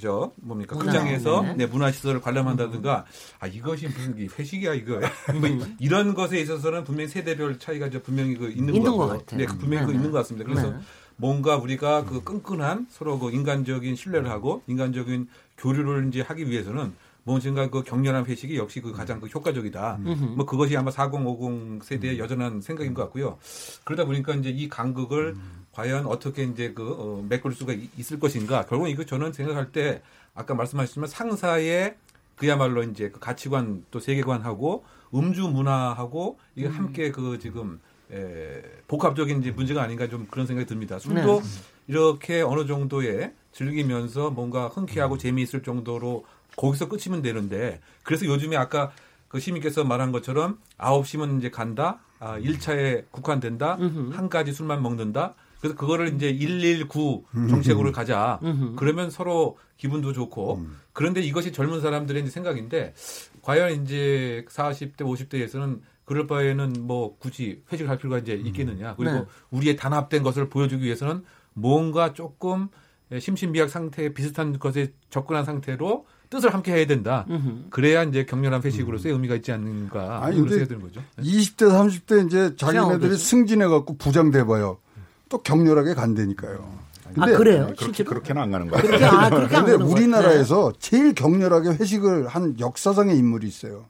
[0.00, 1.54] 저 뭡니까 문화, 극장에서 네.
[1.56, 3.04] 네, 문화 시설을 관람한다든가
[3.40, 5.00] 아 이것이 무슨 회식이야 이거
[5.40, 9.38] 뭐 이런 것에 있어서는 분명히 세대별 차이가 분명히 그 있는, 있는 것 같아요.
[9.38, 10.48] 네, 그 분명히 그 있는 것 같습니다.
[10.48, 10.78] 그래서 네.
[11.18, 15.28] 뭔가 우리가 그 끈끈한 서로 그 인간적인 신뢰를 하고 인간적인
[15.58, 19.96] 교류를 이제 하기 위해서는 무엇인가 그 격렬한 회식이 역시 그 가장 그 효과적이다.
[19.96, 20.34] 음.
[20.36, 23.36] 뭐 그것이 아마 4050 세대의 여전한 생각인 것 같고요.
[23.84, 25.66] 그러다 보니까 이제 이 간극을 음.
[25.72, 28.64] 과연 어떻게 이제 그 어, 메꿀 수가 있을 것인가.
[28.66, 30.02] 결국 이거 저는 생각할 때
[30.34, 31.96] 아까 말씀하셨지만 상사의
[32.36, 36.72] 그야말로 이제 그 가치관 또 세계관하고 음주 문화하고 이게 음.
[36.72, 37.80] 함께 그 지금
[38.12, 40.98] 에, 복합적인 이제 문제가 아닌가 좀 그런 생각이 듭니다.
[40.98, 41.46] 술도 네.
[41.88, 45.18] 이렇게 어느 정도의 즐기면서 뭔가 흔쾌하고 음.
[45.18, 46.24] 재미있을 정도로
[46.56, 48.92] 거기서 끝이면 되는데 그래서 요즘에 아까
[49.28, 52.00] 그 시민께서 말한 것처럼 9시면 이제 간다.
[52.18, 53.76] 아, 1차에 국한된다.
[53.80, 54.14] 음흠.
[54.14, 55.34] 한 가지 술만 먹는다.
[55.60, 58.40] 그래서 그거를 이제 119 정책으로 가자.
[58.76, 60.56] 그러면 서로 기분도 좋고.
[60.56, 60.78] 음.
[60.92, 62.94] 그런데 이것이 젊은 사람들의 이제 생각인데
[63.42, 68.46] 과연 이제 40대 50대에서는 그럴 바에는 뭐 굳이 회식을 할 필요가 이제 음.
[68.46, 68.94] 있겠느냐.
[68.96, 69.24] 그리고 네.
[69.50, 72.68] 우리의 단합된 것을 보여주기 위해서는 뭔가 조금
[73.16, 77.26] 심신미약 상태 비슷한 것에 접근한 상태로 뜻을 함께 해야 된다.
[77.68, 79.16] 그래야 이제 격렬한 회식으로서의 음.
[79.16, 80.24] 의미가 있지 않는가.
[80.24, 81.02] 아니, 근데 되는 거죠.
[81.18, 84.78] 20대, 30대 이제 자기네들이 승진해 갖고 부장 돼 봐요.
[85.28, 86.88] 또 격렬하게 간다니까요.
[87.14, 87.72] 근데 아, 그래요?
[87.78, 88.82] 그렇게, 그렇게는 안 가는 거예요.
[88.82, 90.78] 그렇게, 아, 그렇게 근데 우리나라에서 네.
[90.78, 93.86] 제일 격렬하게 회식을 한 역사상의 인물이 있어요.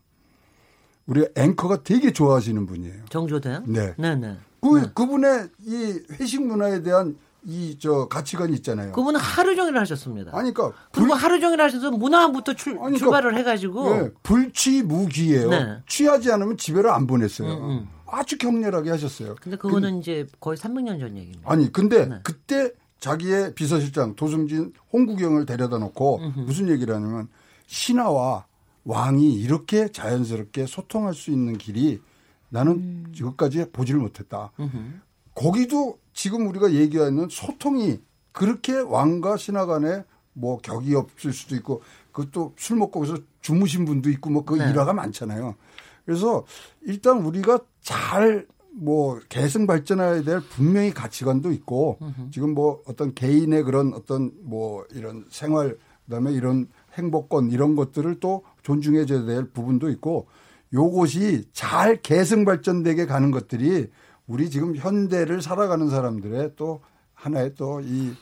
[1.08, 3.06] 우리 앵커가 되게 좋아하시는 분이에요.
[3.08, 3.62] 정조대요?
[3.66, 3.94] 네.
[3.96, 4.36] 네, 네.
[4.60, 4.90] 그, 네.
[4.94, 8.92] 그분의 이 회식 문화에 대한 이 저 가치관이 있잖아요.
[8.92, 10.36] 그분은 하루 종일 하셨습니다.
[10.36, 11.10] 아니, 그러니까 불...
[11.12, 15.48] 하루 종일 하셔서 문화부터 출, 그러니까, 출발을 해가지고 네, 불취무기예요.
[15.48, 15.78] 네.
[15.88, 17.48] 취하지 않으면 집에를 안 보냈어요.
[17.48, 17.88] 음, 음.
[18.06, 19.36] 아주 격렬하게 하셨어요.
[19.40, 21.40] 근데 그거는 근, 이제 거의 300년 전 얘기입니다.
[21.44, 22.16] 아니, 근데 네.
[22.22, 26.40] 그때 자기의 비서실장 도승진 홍구경을 데려다 놓고 음흠.
[26.40, 27.28] 무슨 얘기를 하냐면
[27.66, 28.46] 신하와
[28.88, 32.00] 왕이 이렇게 자연스럽게 소통할 수 있는 길이
[32.48, 33.12] 나는 음.
[33.14, 34.50] 지금까지 보지를 못했다.
[34.58, 34.78] 음흠.
[35.34, 38.00] 거기도 지금 우리가 얘기하는 소통이
[38.32, 41.82] 그렇게 왕과 신하 간에 뭐 격이 없을 수도 있고
[42.12, 44.70] 그것도 술 먹고 거기서 주무신 분도 있고 뭐그 네.
[44.70, 45.54] 일화가 많잖아요.
[46.04, 46.44] 그래서
[46.82, 48.46] 일단 우리가 잘
[48.80, 52.30] 뭐 계승 발전해야 될 분명히 가치관도 있고 으흠.
[52.30, 58.44] 지금 뭐 어떤 개인의 그런 어떤 뭐 이런 생활 그다음에 이런 행복권 이런 것들을 또
[58.68, 60.28] 존중해줘야 될 부분도 있고
[60.74, 63.88] 요것이 잘 계승 발전되게 가는 것들이
[64.26, 66.80] 우리 지금 현대를 살아가는 사람들의 또
[67.14, 68.12] 하나의 또 이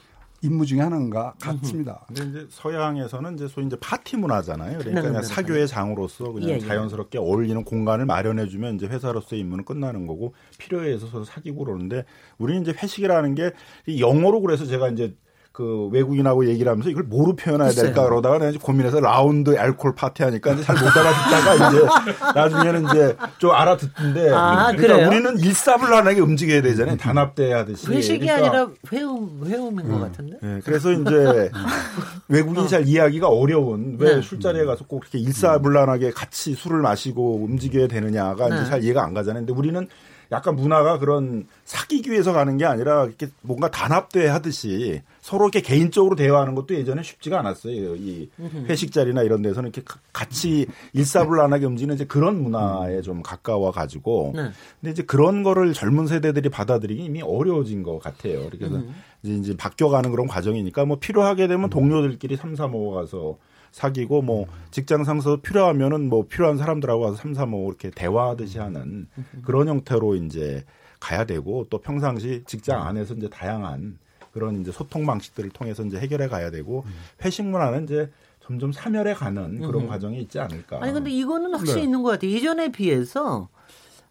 [0.43, 2.05] 임무 중에 하나인가 같습니다.
[2.07, 4.79] 근데 이제 서양에서는 이제 소위 이제 파티 문화잖아요.
[4.79, 6.59] 그러니까 그냥 사교의 장으로서 그냥 예, 예.
[6.61, 12.05] 자연스럽게 어울리는 공간을 마련해 주면 이제 회사로서의 임무는 끝나는 거고 필요에 의해서 사귀고 그러는데
[12.39, 13.53] 우리는 이제 회식이라는 게
[13.99, 15.17] 영어로 그래서 제가 이제
[15.57, 20.23] 그 외국인하고 얘기를 하면서 이걸 뭐로 표현해야 될까 그러다가 내가 이제 고민해서 라운드 알콜 파티
[20.23, 21.87] 하니까 이제 잘 못 알아듣다가 이제
[22.35, 25.09] 나중에는 이제 좀 알아듣던데 아, 그러니까 그래요?
[25.09, 28.49] 우리는 일사불란하게 움직여야 되잖아요 단합돼야 하듯이 회식이 그러니까.
[28.49, 29.93] 아니라 회음 회음인 음.
[29.93, 31.51] 것 같은데 네, 그래서 이제
[32.29, 32.69] 외국인이 어.
[32.69, 34.21] 잘 이해하기가 어려운 왜 네.
[34.21, 38.57] 술자리에 가서 꼭 이렇게 일사불란하게 같이 술을 마시고 움직여야 되느냐가 네.
[38.57, 39.89] 이제 잘 이해가 안 가잖아요 근데 우리는
[40.33, 46.15] 약간 문화가 그런 사귀기 위해서 가는 게 아니라 이렇게 뭔가 단합대 하듯이 서로 이렇게 개인적으로
[46.15, 47.97] 대화하는 것도 예전에 쉽지가 않았어요.
[47.97, 48.31] 이
[48.69, 54.51] 회식 자리나 이런 데서는 이렇게 같이 일사불란하게 움직이는 이제 그런 문화에 좀 가까워 가지고 네.
[54.81, 58.49] 근데 이제 그런 거를 젊은 세대들이 받아들이기 이미 어려워진 것 같아요.
[58.51, 58.81] 그래서
[59.25, 63.37] 이제, 이제 바뀌어가는 그런 과정이니까 뭐 필요하게 되면 동료들끼리 삼삼오오 가서
[63.73, 69.09] 사귀고 뭐 직장 상사 필요하면은 뭐 필요한 사람들하고 와서 삼삼오 이렇게 대화하듯이 하는
[69.43, 70.65] 그런 형태로 이제
[71.01, 73.99] 가야 되고 또 평상시 직장 안에서 이제 다양한
[74.37, 76.85] 그런 이제 소통 방식들을 통해서 이제 해결해 가야 되고
[77.25, 78.13] 회식 문화는 이제
[78.45, 79.89] 점점 사멸해 가는 그런 음.
[79.89, 80.79] 과정이 있지 않을까.
[80.83, 81.85] 아니 근데 이거는 확실히 네.
[81.85, 82.31] 있는 것 같아요.
[82.31, 83.49] 예전에 비해서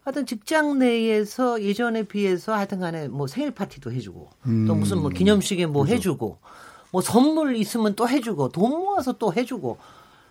[0.02, 4.66] 하여튼 직장 내에서 예전에 비해서 하여튼 간에 뭐 생일 파티도 해주고 음.
[4.66, 5.94] 또 무슨 뭐 기념식에 뭐 그렇죠.
[5.96, 6.38] 해주고
[6.90, 9.78] 뭐 선물 있으면 또 해주고 돈 모아서 또 해주고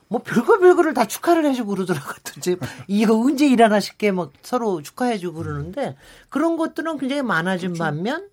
[0.10, 2.16] 뭐 별거 별거를 다 축하를 해주고 그러더라고요.
[2.88, 5.96] 이거 언제 일하나 싶게 막 서로 축하해주고 그러는데
[6.30, 7.80] 그런 것들은 굉장히 많아진 그치.
[7.80, 8.28] 반면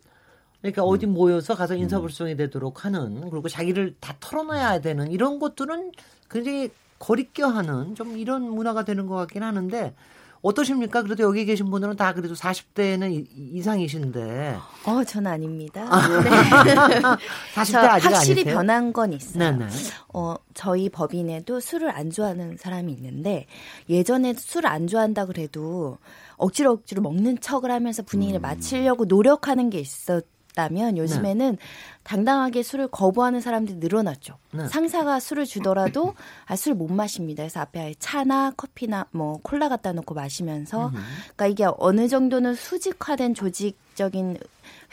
[0.62, 1.12] 그러니까 어디 음.
[1.14, 5.92] 모여서 가서 인사불성이 되도록 하는 그리고 자기를 다 털어놔야 되는 이런 것들은
[6.30, 9.92] 굉장히 거리껴하는 좀 이런 문화가 되는 것 같긴 하는데
[10.40, 11.02] 어떠십니까?
[11.02, 14.56] 그래도 여기 계신 분들은 다 그래도 40대는 이상이신데.
[14.86, 15.84] 어, 저는 아닙니다.
[15.84, 16.30] 네.
[17.54, 18.56] 40대 아직 확실히 아니세요?
[18.56, 19.38] 변한 건 있어요.
[19.38, 19.68] 네네.
[20.14, 23.46] 어, 저희 법인에도 술을 안 좋아하는 사람이 있는데
[23.88, 25.98] 예전에 술 안 좋아한다 그래도
[26.36, 28.42] 억지로 억지로 먹는 척을 하면서 분위기를 음.
[28.42, 30.24] 맞추려고 노력하는 게 있었
[30.55, 31.59] 다면 요즘에는 네.
[32.03, 34.38] 당당하게 술을 거부하는 사람들이 늘어났죠.
[34.53, 34.66] 네.
[34.68, 36.14] 상사가 술을 주더라도
[36.46, 37.42] 아, 술 못 마십니다.
[37.42, 40.90] 그래서 앞에 차나 커피나 뭐 콜라 갖다 놓고 마시면서
[41.34, 44.38] 그러니까 이게 어느 정도는 수직화된 조직적인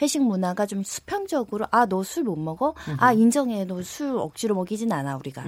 [0.00, 2.74] 회식 문화가 좀 수평적으로 아 너 술 못 먹어?
[2.98, 5.44] 아 인정해 너 술 억지로 먹이진 않아 우리가.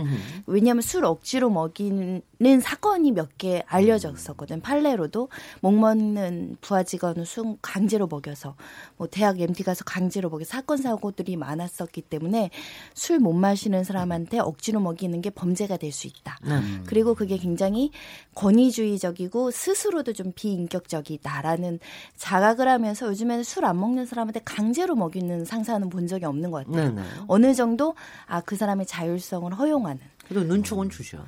[0.47, 2.23] 왜냐하면 술 억지로 먹이는
[2.61, 5.29] 사건이 몇 개 알려졌었거든 판례로도
[5.61, 8.57] 목 먹는 부하 직원을 술 강제로 먹여서
[8.97, 11.53] 뭐 대학 MD 가서 강제로 먹여 사건 사고들이 많.
[11.53, 12.49] 많았었기 때문에
[12.95, 16.39] 술 못 마시는 사람한테 억지로 먹이는 게 범죄가 될 수 있다.
[16.45, 16.83] 음.
[16.87, 17.91] 그리고 그게 굉장히
[18.35, 21.79] 권위주의적이고 스스로도 좀 비인격적이다라는
[22.17, 26.95] 자각을 하면서 요즘에는 술 안 먹는 사람한테 강제로 먹이는 상사는 본 적이 없는 것 같아요.
[26.95, 27.03] 네네.
[27.29, 27.95] 어느 정도
[28.27, 30.01] 아 그 사람의 자율성을 허용하는.
[30.29, 31.25] 그리고 눈총은 주죠.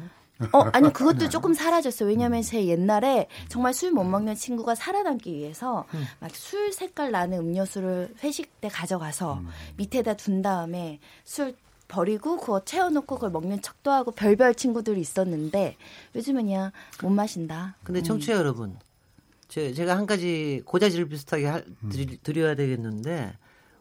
[0.53, 2.09] 어, 아니 그것도 조금 사라졌어요.
[2.09, 6.05] 왜냐하면 제 옛날에 정말 술 못 먹는 친구가 살아남기 위해서 음.
[6.19, 9.49] 막술 색깔 나는 음료수를 회식 때 가져가서 음.
[9.77, 11.55] 밑에다 둔 다음에 술
[11.87, 15.77] 버리고 그거 채워놓고 그걸 먹는 척도 하고 별별 친구들이 있었는데
[16.17, 17.77] 요즘은 그냥 못 마신다.
[17.85, 18.03] 근데 음.
[18.03, 18.39] 청취자 음.
[18.39, 18.77] 여러분,
[19.55, 23.35] 제, 제가 한 가지 고자질을 비슷하게 할, 드리, 드려야 되겠는데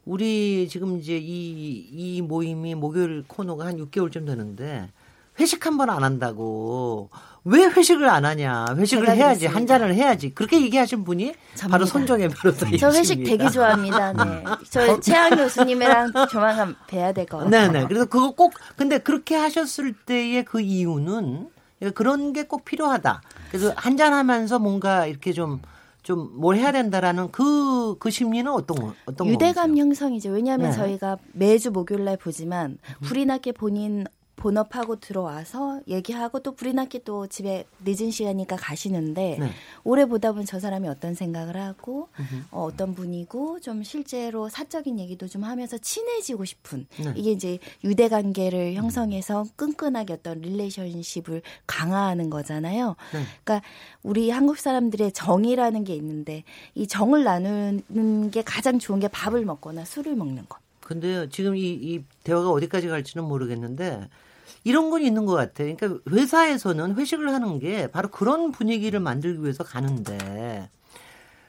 [0.05, 4.91] 우리 지금 이제 이, 이 모임이 목요일 코너가 한 6개월쯤 되는데
[5.39, 7.09] 회식 한 번 안 한다고.
[7.43, 8.67] 왜 회식을 안 하냐?
[8.78, 10.30] 회식을 해야지 한 잔을 해야지.
[10.36, 11.67] 그렇게 얘기하신 분이 접니다.
[11.69, 14.13] 바로 손정혜 변호사님 저 회식 되게 좋아합니다.
[14.13, 14.43] 네.
[14.69, 17.71] 저 최양 교수님이랑 조만간 뵈야 될 것 같아요.
[17.71, 21.47] 네네 그래서 그거 꼭 근데 그렇게 하셨을 때의 그 이유는
[21.92, 25.62] 그런 게 꼭 필요하다 그래서 한잔 하면서 뭔가 이렇게 좀
[26.04, 30.32] 좀 뭘 해야 된다라는 그, 그 심리는 어떤, 어떤 유대감 형성이죠.
[30.32, 30.76] 왜냐하면 네.
[30.76, 34.06] 저희가 매주 목요일 날 보지만 부리나케 본인
[34.36, 39.50] 본업하고 들어와서 얘기하고 또 부리나케 또 집에 늦은 시간이니까 가시는데 네.
[39.84, 42.10] 오래 보다 보면 저 사람이 어떤 생각을 하고
[42.52, 47.14] 어, 어떤 분이고 좀 실제로 사적인 얘기도 좀 하면서 친해지고 싶은 네.
[47.16, 52.96] 이게 이제 유대 관계를 형성해서 끈끈하게 어떤 relationship을 강화하는 거잖아요.
[53.14, 53.24] 네.
[53.44, 53.68] 그러니까
[54.02, 56.44] 우리 한국 사람들의 정이라는 게 있는데
[56.76, 60.62] 이 정을 나누는 게 가장 좋은 게 밥을 먹거나 술을 먹는 것.
[60.84, 64.10] 근데 지금 이, 이 대화가 어디까지 갈지는 모르겠는데
[64.64, 65.76] 이런 건 있는 것 같아요.
[65.76, 70.70] 그러니까 회사에서는 회식을 하는 게 바로 그런 분위기를 만들기 위해서 가는데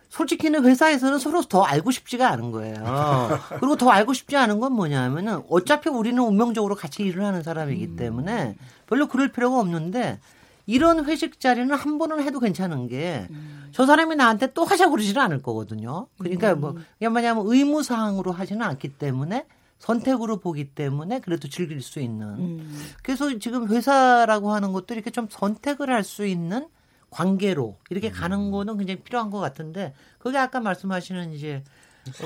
[0.09, 2.76] 솔직히는 회사에서는 서로 더 알고 싶지가 않은 거예요.
[3.59, 8.55] 그리고 더 알고 싶지 않은 건 뭐냐면은 어차피 우리는 운명적으로 같이 일을 하는 사람이기 때문에
[8.87, 10.20] 별로 그럴 필요가 없는데
[10.66, 16.06] 이런 회식 자리는 한 번은 해도 괜찮은 게저 사람이 나한테 또 하자고 그러지는 않을 거거든요.
[16.18, 19.46] 그러니까 뭐 그냥 뭐냐면 의무 사항으로 하지는 않기 때문에
[19.78, 22.26] 선택으로 보기 때문에 그래도 즐길 수 있는.
[22.38, 22.80] 음.
[23.02, 26.68] 그래서 지금 회사라고 하는 것도 이렇게 좀 선택을 할 수 있는
[27.10, 28.50] 관계로 이렇게 가는 음.
[28.50, 31.62] 거는 굉장히 필요한 것 같은데 그게 아까 말씀하시는 이제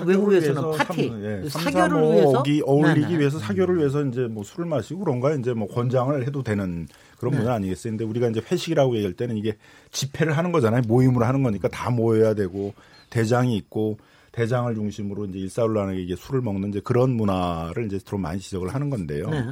[0.05, 3.19] 외국에서는 파티, 삼, 예, 사교를 위해서 어울리기 네네.
[3.19, 7.39] 위해서 사교를 위해서 이제 뭐 술을 마시고 그런가 이제 뭐 권장을 해도 되는 그런 네.
[7.41, 7.93] 문화 아니겠어요?
[7.93, 9.57] 근데 우리가 이제 회식이라고 얘기할 때는 이게
[9.91, 10.83] 집회를 하는 거잖아요.
[10.87, 12.75] 모임으로 하는 거니까 다 모여야 되고
[13.11, 13.99] 대장이 있고
[14.33, 18.91] 대장을 중심으로 이제 일사불란하게 이게 술을 먹는 이제 그런 문화를 이제 좀 많이 지적을 하는
[18.91, 19.31] 건데요.
[19.31, 19.45] 네.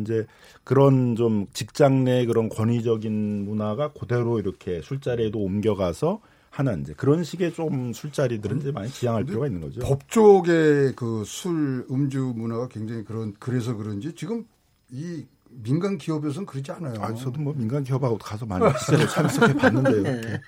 [0.00, 0.26] 이제
[0.64, 6.20] 그런 좀 직장 내 그런 권위적인 문화가 그대로 이렇게 술자리에도 옮겨가서
[6.52, 9.80] 하는 이제 그런 식의 좀 술자리들은 이제 많이 지향할 필요가 있는 거죠.
[9.80, 14.44] 법 쪽의 그 술 음주 문화가 굉장히 그런 그래서 그런지 지금
[14.90, 15.24] 이
[15.64, 16.94] 민간 기업에서는 그러지 않아요.
[17.00, 20.02] 아, 저도 뭐 민간 기업하고 가서 많이 실제로 참석해 봤는데요.
[20.20, 20.40] 네.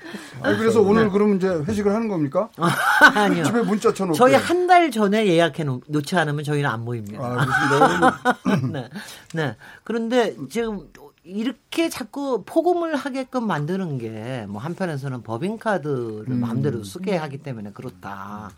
[0.43, 0.87] 아니, 그래서 네.
[0.89, 2.49] 오늘 그러면 이제 회식을 하는 겁니까?
[3.15, 3.45] 아니요.
[3.45, 4.17] 집에 문자 쳐놓고.
[4.17, 7.19] 저희 한 달 전에 예약해 놓지 않으면 저희는 안 모입니다.
[7.23, 7.47] 아,
[8.73, 8.89] 네.
[9.35, 9.57] 네.
[9.85, 10.89] 그런데 지금
[11.25, 16.41] 이렇게 자꾸 포금을 하게끔 만드는 게 뭐 한편에서는 법인카드를 음.
[16.41, 18.51] 마음대로 쓰게 하기 때문에 그렇다.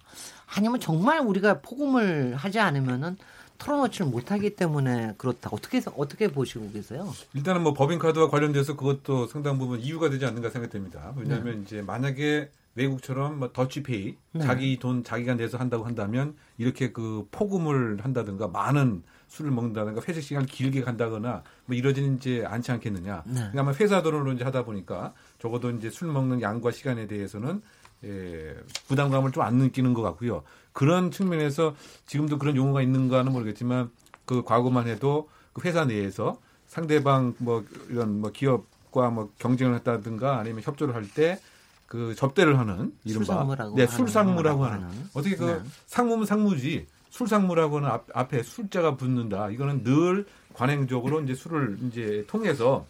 [0.57, 3.17] 아니면 정말 우리가 포금을 하지 않으면은
[3.59, 5.49] 털어놓지를 못하기 때문에 그렇다.
[5.53, 7.13] 어떻게 어떻게 보시고 계세요?
[7.35, 11.15] 일단은 뭐 법인카드와 관련돼서 그것도 상당 부분 이유가 되지 않는가 생각됩니다.
[11.17, 11.63] 왜냐하면 네.
[11.63, 14.41] 이제 만약에 외국처럼 뭐 더치페이 네.
[14.41, 19.03] 자기 돈 자기가 내서 한다고 한다면 이렇게 그 포금을 한다든가 많은
[19.37, 23.23] 술을 먹는다든가 회식 시간을 길게 간다거나 뭐 이러지는 이제 않지 않겠느냐.
[23.27, 23.35] 네.
[23.35, 27.61] 그러니까 아마 회사 돈으로 이제 하다 보니까 적어도 이제 술 먹는 양과 시간에 대해서는
[28.05, 28.55] 예,
[28.89, 30.43] 부담감을 좀 안 느끼는 것 같고요.
[30.73, 31.75] 그런 측면에서
[32.07, 33.91] 지금도 그런 용어가 있는가는 모르겠지만
[34.25, 40.63] 그 과거만 해도 그 회사 내에서 상대방 뭐 이런 뭐 기업과 뭐 경쟁을 했다든가 아니면
[40.63, 41.39] 협조를 할 때
[41.87, 45.09] 그 접대를 하는 이른바 술상무라고 네 술상무라고 하는, 하는.
[45.15, 45.61] 어떻게 그 네.
[45.87, 46.87] 상무면 상무지
[47.17, 49.51] 술상무라고는 앞, 앞에 술자가 붙는다.
[49.51, 52.87] 이거는 늘 관행적으로 이제 술을 이제 통해서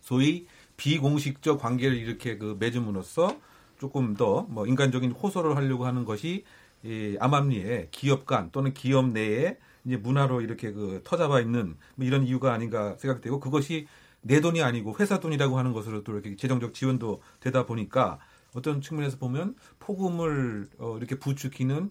[0.00, 0.46] 소위
[0.76, 3.36] 비공식적 관계를 이렇게 그 맺음으로써
[3.78, 6.44] 조금 더 뭐 인간적인 호소를 하려고 하는 것이
[6.84, 12.24] 이 암암리에 기업 간 또는 기업 내에 이제 문화로 이렇게 그 터잡아 있는 뭐 이런
[12.24, 13.86] 이유가 아닌가 생각되고 그것이
[14.22, 18.18] 내 돈이 아니고 회사 돈이라고 하는 것으로 또 이렇게 재정적 지원도 되다 보니까
[18.54, 21.90] 어떤 측면에서 보면 폭음을 어 이렇게 부추기는 어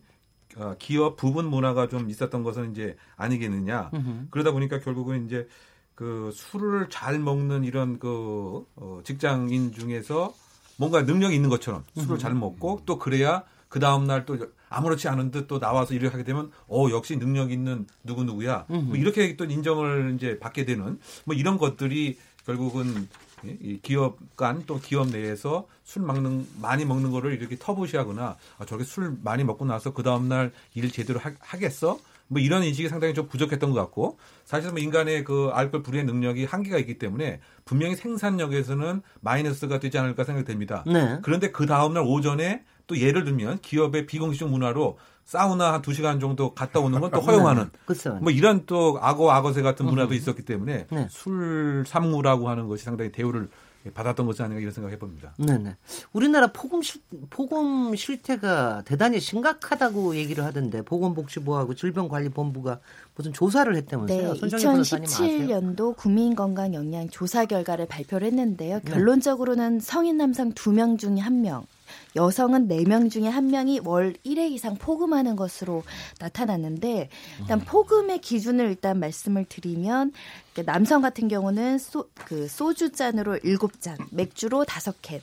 [0.80, 3.92] 기업 부분 문화가 좀 있었던 것은 이제 아니겠느냐.
[3.94, 4.28] 으흠.
[4.32, 5.48] 그러다 보니까 결국은 이제
[5.96, 10.34] 그 술을 잘 먹는 이런 그 어 직장인 중에서
[10.78, 14.38] 뭔가 능력이 있는 것처럼 술을 잘 먹고 또 그래야 그 다음 날 또
[14.70, 18.96] 아무렇지 않은 듯 또 나와서 일을 하게 되면 어 역시 능력 있는 누구 누구야 뭐
[18.98, 23.08] 이렇게 또 인정을 이제 받게 되는 뭐 이런 것들이 결국은
[23.44, 28.84] 이 기업 간 또 기업 내에서 술 먹는 많이 먹는 거를 이렇게 터부시하거나 아, 저렇게
[28.84, 33.14] 술 많이 먹고 나서 그 다음 날 일 제대로 하, 겠어 뭐 이런 인식이 상당히
[33.14, 37.96] 좀 부족했던 것 같고 사실 뭐 인간의 그 알코올 불의 능력이 한계가 있기 때문에 분명히
[37.96, 40.84] 생산력에서는 마이너스가 되지 않을까 생각됩니다.
[40.88, 41.20] 네.
[41.24, 46.54] 그런데 그 다음 날 오전에 또 예를 들면 기업의 비공식 문화로 사우나 한두 시간 정도
[46.54, 48.10] 갔다 오는 건 또 허용하는 네.
[48.20, 51.08] 뭐 이런 또 악어 악어새 같은 문화도 있었기 때문에 네.
[51.10, 53.48] 술 삼무라고 하는 것이 상당히 대우를
[53.94, 55.34] 받았던 것이 아닌가 이런 생각을 해봅니다.
[55.38, 55.76] 네네.
[56.14, 62.80] 우리나라 폭음 실, 폭음 실태가 대단히 심각하다고 얘기를 하던데 보건복지부하고 질병관리본부가
[63.16, 64.34] 무슨 조사를 했다면서요?
[64.34, 68.82] 네, 2017년도 국민건강영양 조사 결과를 발표를 했는데요.
[68.84, 68.92] 네.
[68.92, 71.64] 결론적으로는 성인 남성 2명 중에 1명,
[72.16, 75.84] 여성은 4명 중에 1명이 월 1회 이상 포금하는 것으로
[76.20, 77.66] 나타났는데 일단 음.
[77.66, 80.12] 포금의 기준을 일단 말씀을 드리면
[80.66, 85.22] 남성 같은 경우는 소, 그 소주 잔으로 7잔, 맥주로 5캔,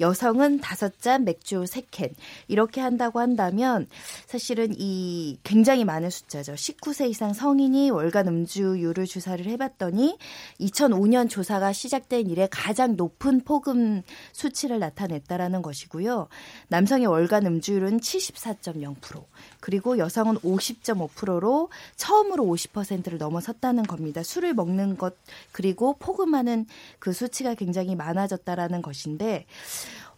[0.00, 2.14] 여성은 다섯 잔, 맥주 세 캔
[2.48, 3.86] 이렇게 한다고 한다면
[4.26, 6.54] 사실은 이 굉장히 많은 숫자죠.
[6.54, 10.18] 19세 이상 성인이 월간 음주율을 조사를 해봤더니
[10.60, 16.28] 2005년 조사가 시작된 이래 가장 높은 폭음 수치를 나타냈다라는 것이고요.
[16.68, 19.24] 남성의 월간 음주율은 74.0%,
[19.60, 24.22] 그리고 여성은 50.5%로 처음으로 50%를 넘어섰다는 겁니다.
[24.22, 25.14] 술을 먹는 것
[25.52, 26.66] 그리고 폭음하는
[26.98, 29.46] 그 수치가 굉장히 많아졌다라는 것인데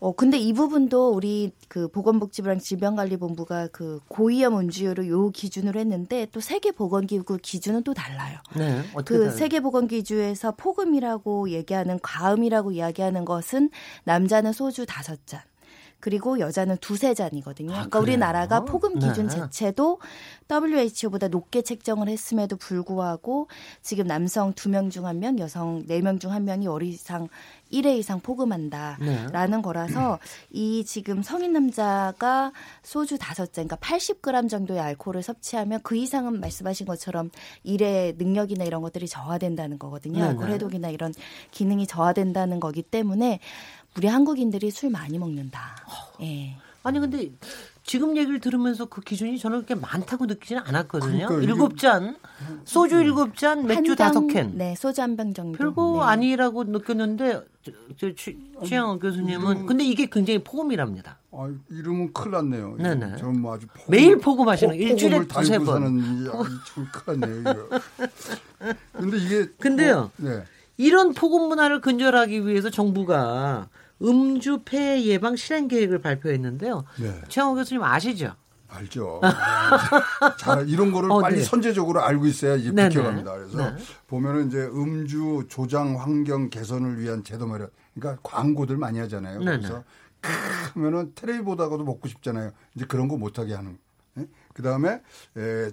[0.01, 6.38] 어 근데 이 부분도 우리 그 보건복지부랑 질병관리본부가 그 고위험 음주율을 요 기준으로 했는데 또
[6.40, 8.38] 세계보건기구 기준은 또 달라요.
[8.57, 13.70] 네, 그 세계보건기구에서 폭음이라고 얘기하는 과음이라고 이야기하는 것은
[14.05, 15.40] 남자는 소주 다섯 잔,
[16.01, 17.72] 그리고 여자는 두세 잔이거든요.
[17.72, 19.34] 아, 그러니까 우리나라가 폭음 기준 네.
[19.34, 19.99] 자체도
[20.49, 23.49] WHO보다 높게 책정을 했음에도 불구하고
[23.82, 27.26] 지금 남성 두 명 중 한 명, 여성 네 명 중 한 명이 월 이상
[27.73, 29.62] 1회 이상 포금한다라는 네.
[29.62, 30.19] 거라서
[30.51, 32.53] 이 지금 성인 남자가
[32.83, 37.31] 소주 다섯 잔, 그러니까 80g 정도의 알코올을 섭취하면 그 이상은 말씀하신 것처럼
[37.64, 40.33] 일의 능력이나 이런 것들이 저하된다는 거거든요.
[40.33, 40.53] 네, 네.
[40.55, 41.12] 해독이나 이런
[41.51, 43.41] 기능이 저하된다는 거기 때문에
[43.97, 45.77] 우리 한국인들이 술 많이 먹는다.
[46.23, 46.57] 예.
[46.83, 47.31] 아니 근데
[47.89, 51.41] 지금 얘기를 들으면서 그 기준이 저는 그렇게 많다고 느끼지는 않았거든요.
[51.41, 52.16] 일곱 잔
[52.66, 53.01] 소주 음.
[53.01, 54.59] 일곱 잔 맥주 다섯 캔.
[54.59, 55.57] 네, 소주 한 병 정도.
[55.57, 56.11] 별거 네.
[56.11, 57.41] 아니라고 느꼈는데
[57.97, 58.09] 저,
[58.62, 61.16] 취향 교수님은 이름, 근데 이게 굉장히 포금이랍니다.
[61.32, 62.76] 아, 이름은 큰일 났네요.
[62.78, 63.16] 네네.
[63.16, 65.99] 저는 뭐 아주 포금, 매일 포금하시는 일주일에 두세 번.
[66.66, 67.41] 참 큰일 났네요.
[67.41, 67.80] 이거.
[68.93, 70.11] 근데 이게 근데요.
[70.16, 70.45] 뭐, 네.
[70.76, 73.68] 이런 포금 문화를 근절하기 위해서 정부가
[74.03, 76.84] 음주 폐해 예방 실행 계획을 발표했는데요.
[77.01, 77.20] 네.
[77.28, 78.34] 최영호 교수님 아시죠?
[78.68, 79.20] 알죠.
[80.38, 81.42] 잘 이런 거를 어, 빨리 네.
[81.42, 82.88] 선제적으로 알고 있어야 이제 네, 네.
[82.90, 83.32] 비켜갑니다.
[83.32, 83.76] 그래서 네.
[84.07, 87.70] 보면은 이제 음주 조장 환경 개선을 위한 제도 마련.
[87.94, 89.40] 그러니까 광고들 많이 하잖아요.
[89.40, 89.82] 네, 그래서
[90.74, 92.53] 크면은 텔레비 보다가도 먹고 싶잖아요.
[92.74, 93.78] 이제 그런 거 못하게 하는
[94.59, 95.01] 그 다음에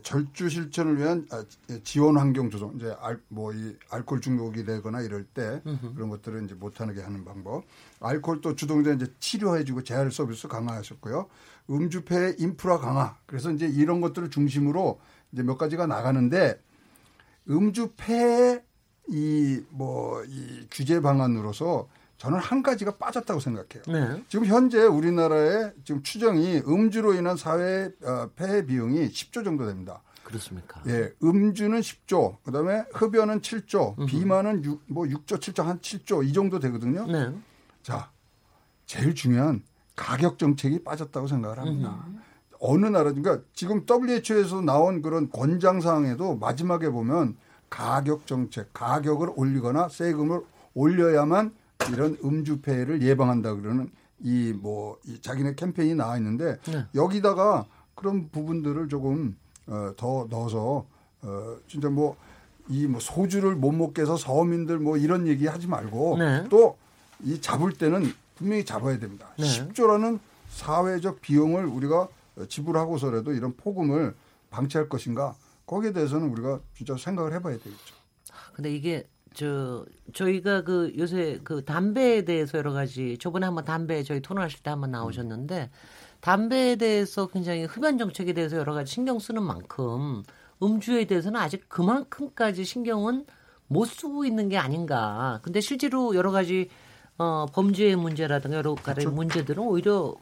[0.03, 1.43] 절주 실천을 위한 아,
[1.83, 5.59] 지원 환경 조성, 이제 알, 뭐이 알코올 중독이 되거나 이럴 때
[5.95, 7.63] 그런 것들을 이제 못하게 하는 방법.
[7.99, 11.27] 알코올 또 주동자 이제 치료해주고 재활 서비스 강화하셨고요.
[11.67, 13.17] 음주폐 인프라 강화.
[13.25, 14.99] 그래서 이제 이런 것들을 중심으로
[15.31, 16.61] 이제 몇 가지가 나가는데
[17.49, 18.63] 음주폐
[19.07, 20.23] 이 뭐이 뭐,
[20.69, 23.83] 규제 방안으로서 저는 한 가지가 빠졌다고 생각해요.
[23.87, 24.23] 네.
[24.29, 30.01] 지금 현재 우리나라의 지금 추정이 음주로 인한 사회 어, 폐해 비용이 10조 정도 됩니다.
[30.23, 30.81] 그렇습니까?
[30.87, 34.05] 예, 음주는 10조, 그다음에 흡연은 7조, 음흠.
[34.07, 37.05] 비만은 6, 뭐 6조, 7조 한 7조 이 정도 되거든요.
[37.05, 37.31] 네.
[37.83, 38.09] 자,
[38.87, 39.61] 제일 중요한
[39.95, 42.05] 가격 정책이 빠졌다고 생각을 합니다.
[42.07, 42.19] 음흠.
[42.59, 47.37] 어느 나라, 그러니까 지금 WHO에서 나온 그런 권장 사항에도 마지막에 보면
[47.69, 50.41] 가격 정책, 가격을 올리거나 세금을
[50.73, 51.53] 올려야만
[51.91, 53.89] 이런 음주 폐해를 예방한다 그러는
[54.23, 56.85] 이 뭐 이 자기네 캠페인이 나와 있는데 네.
[56.95, 57.65] 여기다가
[57.95, 59.35] 그런 부분들을 조금
[59.67, 60.85] 어, 더 넣어서
[61.21, 62.15] 어, 진짜 뭐
[62.69, 66.43] 이 뭐 소주를 못 먹게 해서 서민들 뭐 이런 얘기 하지 말고 네.
[66.49, 69.27] 또이 잡을 때는 분명히 잡아야 됩니다.
[69.37, 69.45] 네.
[69.45, 70.19] 10조라는
[70.49, 72.07] 사회적 비용을 우리가
[72.49, 74.15] 지불하고서라도 이런 폭음을
[74.49, 75.35] 방치할 것인가
[75.67, 77.95] 거기에 대해서는 우리가 진짜 생각을 해봐야 되겠죠.
[78.53, 84.21] 근데 이게 저 저희가 그 요새 그 담배에 대해서 여러 가지 저번에 한번 담배 저희
[84.21, 85.69] 토론하실 때 한번 나오셨는데
[86.21, 90.23] 담배에 대해서 굉장히 흡연 정책에 대해서 여러 가지 신경 쓰는 만큼
[90.63, 93.25] 음주에 대해서는 아직 그만큼까지 신경은
[93.67, 95.39] 못 쓰고 있는 게 아닌가.
[95.43, 96.69] 근데 실제로 여러 가지
[97.17, 99.11] 어 범죄의 문제라든가 여러 가지 그렇죠.
[99.11, 100.15] 문제들은 오히려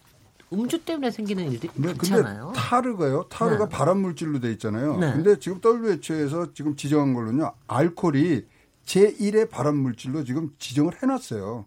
[0.52, 2.54] 음주 때문에 생기는 일들이 네, 많잖아요.
[2.56, 3.26] 타르가요.
[3.30, 3.70] 타르가 네.
[3.70, 4.98] 발암 물질로 돼 있잖아요.
[4.98, 5.12] 네.
[5.14, 7.54] 근데 지금 WHO에서 지금 지정한 걸로는요.
[7.68, 8.46] 알코올이
[8.86, 11.66] 제1의 발암 물질로 지금 지정을 해 놨어요.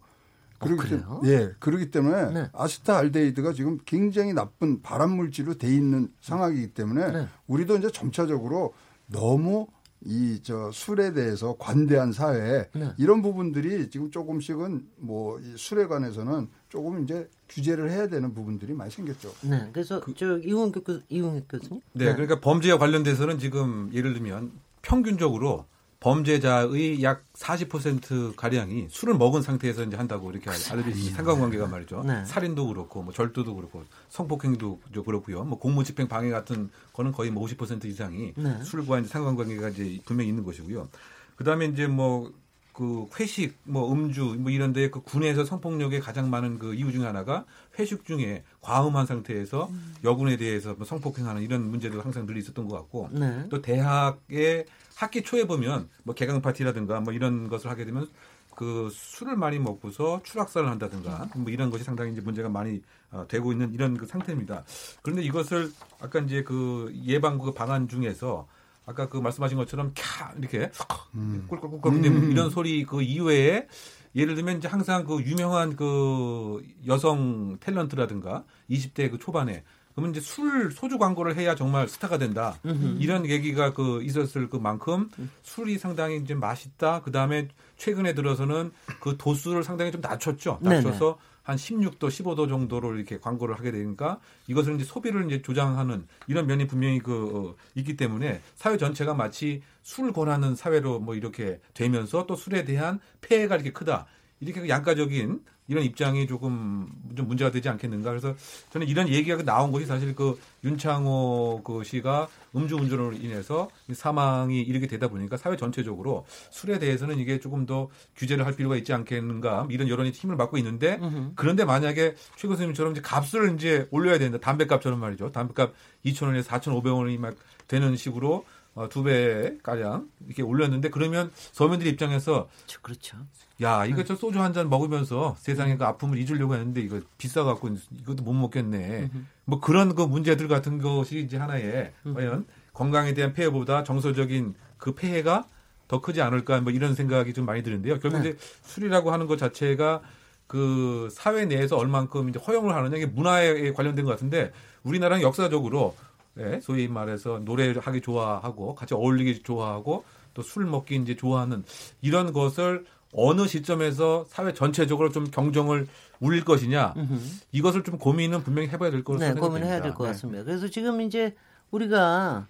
[0.59, 2.51] 그렇기 어, 때문에 예, 그렇기 때문에 네.
[2.55, 7.29] 아스타알데히드가 지금 굉장히 나쁜 발암 물질로 돼 있는 상황이기 때문에 네.
[7.47, 8.73] 우리도 이제 점차적으로
[9.07, 9.67] 너무
[10.05, 12.93] 이 저 술에 대해서 관대한 사회 네.
[12.99, 18.91] 이런 부분들이 지금 조금씩은 뭐 이 술에 관해서는 조금 이제 규제를 해야 되는 부분들이 많이
[18.91, 19.33] 생겼죠.
[19.43, 21.81] 네, 그래서 그, 저 이웅 교 이웅 교수님.
[21.95, 24.53] 네, 그러니까 범죄와 관련돼서는 지금 예를 들면
[24.83, 25.64] 평균적으로
[26.01, 31.17] 범죄자의 약 40% 가량이 술을 먹은 상태에서 이제 한다고 이렇게 있습니다.
[31.17, 32.03] 상관관계가 말이죠.
[32.05, 32.25] 네.
[32.25, 35.45] 살인도 그렇고 뭐 절도도 그렇고 성폭행도 그렇고요.
[35.45, 38.63] 뭐 공무집행 방해 같은 거는 거의 뭐 50% 이상이 네.
[38.63, 40.89] 술과 이제 상관관계가 이제 분명히 있는 것이고요.
[41.37, 42.33] 그다음에 이제 뭐
[42.77, 47.47] 그 회식, 뭐 음주, 뭐 이런데 그 군에서 성폭력에 가장 많은 그 이유 중에 하나가
[47.79, 49.95] 회식 중에 과음한 상태에서 음.
[50.05, 53.47] 여군에 대해서 뭐 성폭행하는 이런 문제도 항상 늘 있었던 것 같고 네.
[53.49, 58.11] 또 대학에 학기 초에 보면 뭐 개강 파티라든가 뭐 이런 것을 하게 되면
[58.55, 63.53] 그 술을 많이 먹고서 추락사를 한다든가 뭐 이런 것이 상당히 이제 문제가 많이 어, 되고
[63.53, 64.64] 있는 이런 그 상태입니다.
[65.01, 68.47] 그런데 이것을 아까 이제 그 예방 그 방안 중에서
[68.87, 70.70] 아까 그 말씀하신 것처럼 캬 이렇게
[71.14, 71.45] 음.
[71.49, 72.30] 꿀꿀꿀꿀 음.
[72.30, 73.66] 이런 소리 그 이외에
[74.14, 79.64] 예를 들면 이제 항상 그 유명한 그 여성 탤런트라든가 20대 그 초반에
[79.95, 82.59] 그러면 이제 술 소주 광고를 해야 정말 스타가 된다.
[82.66, 82.99] 음흠.
[83.01, 85.09] 이런 얘기가 그 있었을 그 만큼
[85.43, 87.01] 술이 상당히 이제 맛있다.
[87.01, 90.59] 그 다음에 최근에 들어서는 그 도수를 상당히 좀 낮췄죠.
[90.61, 91.36] 낮춰서 네네.
[91.47, 94.19] 한 16도, 15도 정도로 이렇게 광고를 하게 되니까
[94.49, 99.63] 이것을 이제 소비를 이제 조장하는 이런 면이 분명히 그 어, 있기 때문에 사회 전체가 마치
[99.85, 104.07] 술을 권하는 사회로 뭐 이렇게 되면서 또 술에 대한 폐해가 이렇게 크다.
[104.41, 108.11] 이렇게 그 양가적인 이런 입장이 조금 좀 문제가 되지 않겠는가.
[108.11, 108.37] 그래서
[108.70, 115.09] 저는 이런 얘기가 나온 것이 사실 그 윤창호 그 씨가 음주운전으로 인해서 사망이 이렇게 되다
[115.09, 119.66] 보니까 사회 전체적으로 술에 대해서는 이게 조금 더 규제를 할 필요가 있지 않겠는가.
[119.70, 121.01] 이런 여론이 힘을 받고 있는데
[121.34, 124.39] 그런데 만약에 최 교수님처럼 이제 값을 이제 올려야 된다.
[124.39, 125.32] 담배값처럼 말이죠.
[125.32, 125.72] 담배값
[126.05, 127.34] 2,000원에서 4,500원이 막
[127.66, 128.45] 되는 식으로
[128.77, 132.49] 어, 두 배 가량 이렇게 올렸는데 그러면 서민들 입장에서
[132.83, 133.16] 그렇죠.
[133.62, 137.70] 야 이거 저 소주 한 잔 먹으면서 세상의 그 아픔을 잊으려고 했는데 이거 비싸 갖고
[138.01, 139.11] 이것도 못 먹겠네.
[139.47, 145.47] 뭐 그런 그 문제들 같은 것이 이제 하나의 과연 건강에 대한 폐해보다 정서적인 그 폐해가
[145.89, 147.99] 더 크지 않을까 뭐 이런 생각이 좀 많이 드는데요.
[147.99, 148.31] 결국 네.
[148.31, 150.03] 이제 술이라고 하는 것 자체가
[150.47, 154.53] 그 사회 내에서 얼만큼 이제 허용을 하느냐 이게 문화에 관련된 것 같은데
[154.83, 155.97] 우리나라는 역사적으로
[156.39, 161.64] 예, 소위 말해서 노래하기 좋아하고 같이 어울리기 좋아하고 또 술 먹기 이제 좋아하는
[162.03, 162.84] 이런 것을
[163.14, 165.87] 어느 시점에서 사회 전체적으로 좀 경정을
[166.20, 167.18] 울릴 것이냐 음흠.
[167.53, 169.41] 이것을 좀 고민은 분명히 해봐야 될 것으로 네.
[169.41, 170.41] 고민해야 될 것 같습니다.
[170.41, 170.45] 네.
[170.45, 171.34] 그래서 지금 이제
[171.70, 172.47] 우리가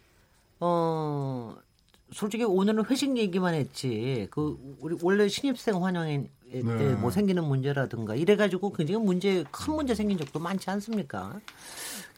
[0.59, 1.55] 어
[2.13, 6.95] 솔직히 오늘은 회식 얘기만 했지 그 우리 원래 신입생 환영회 네.
[6.95, 11.41] 뭐 생기는 문제라든가 이래가지고 굉장히 문제 큰 문제 생긴 적도 많지 않습니까?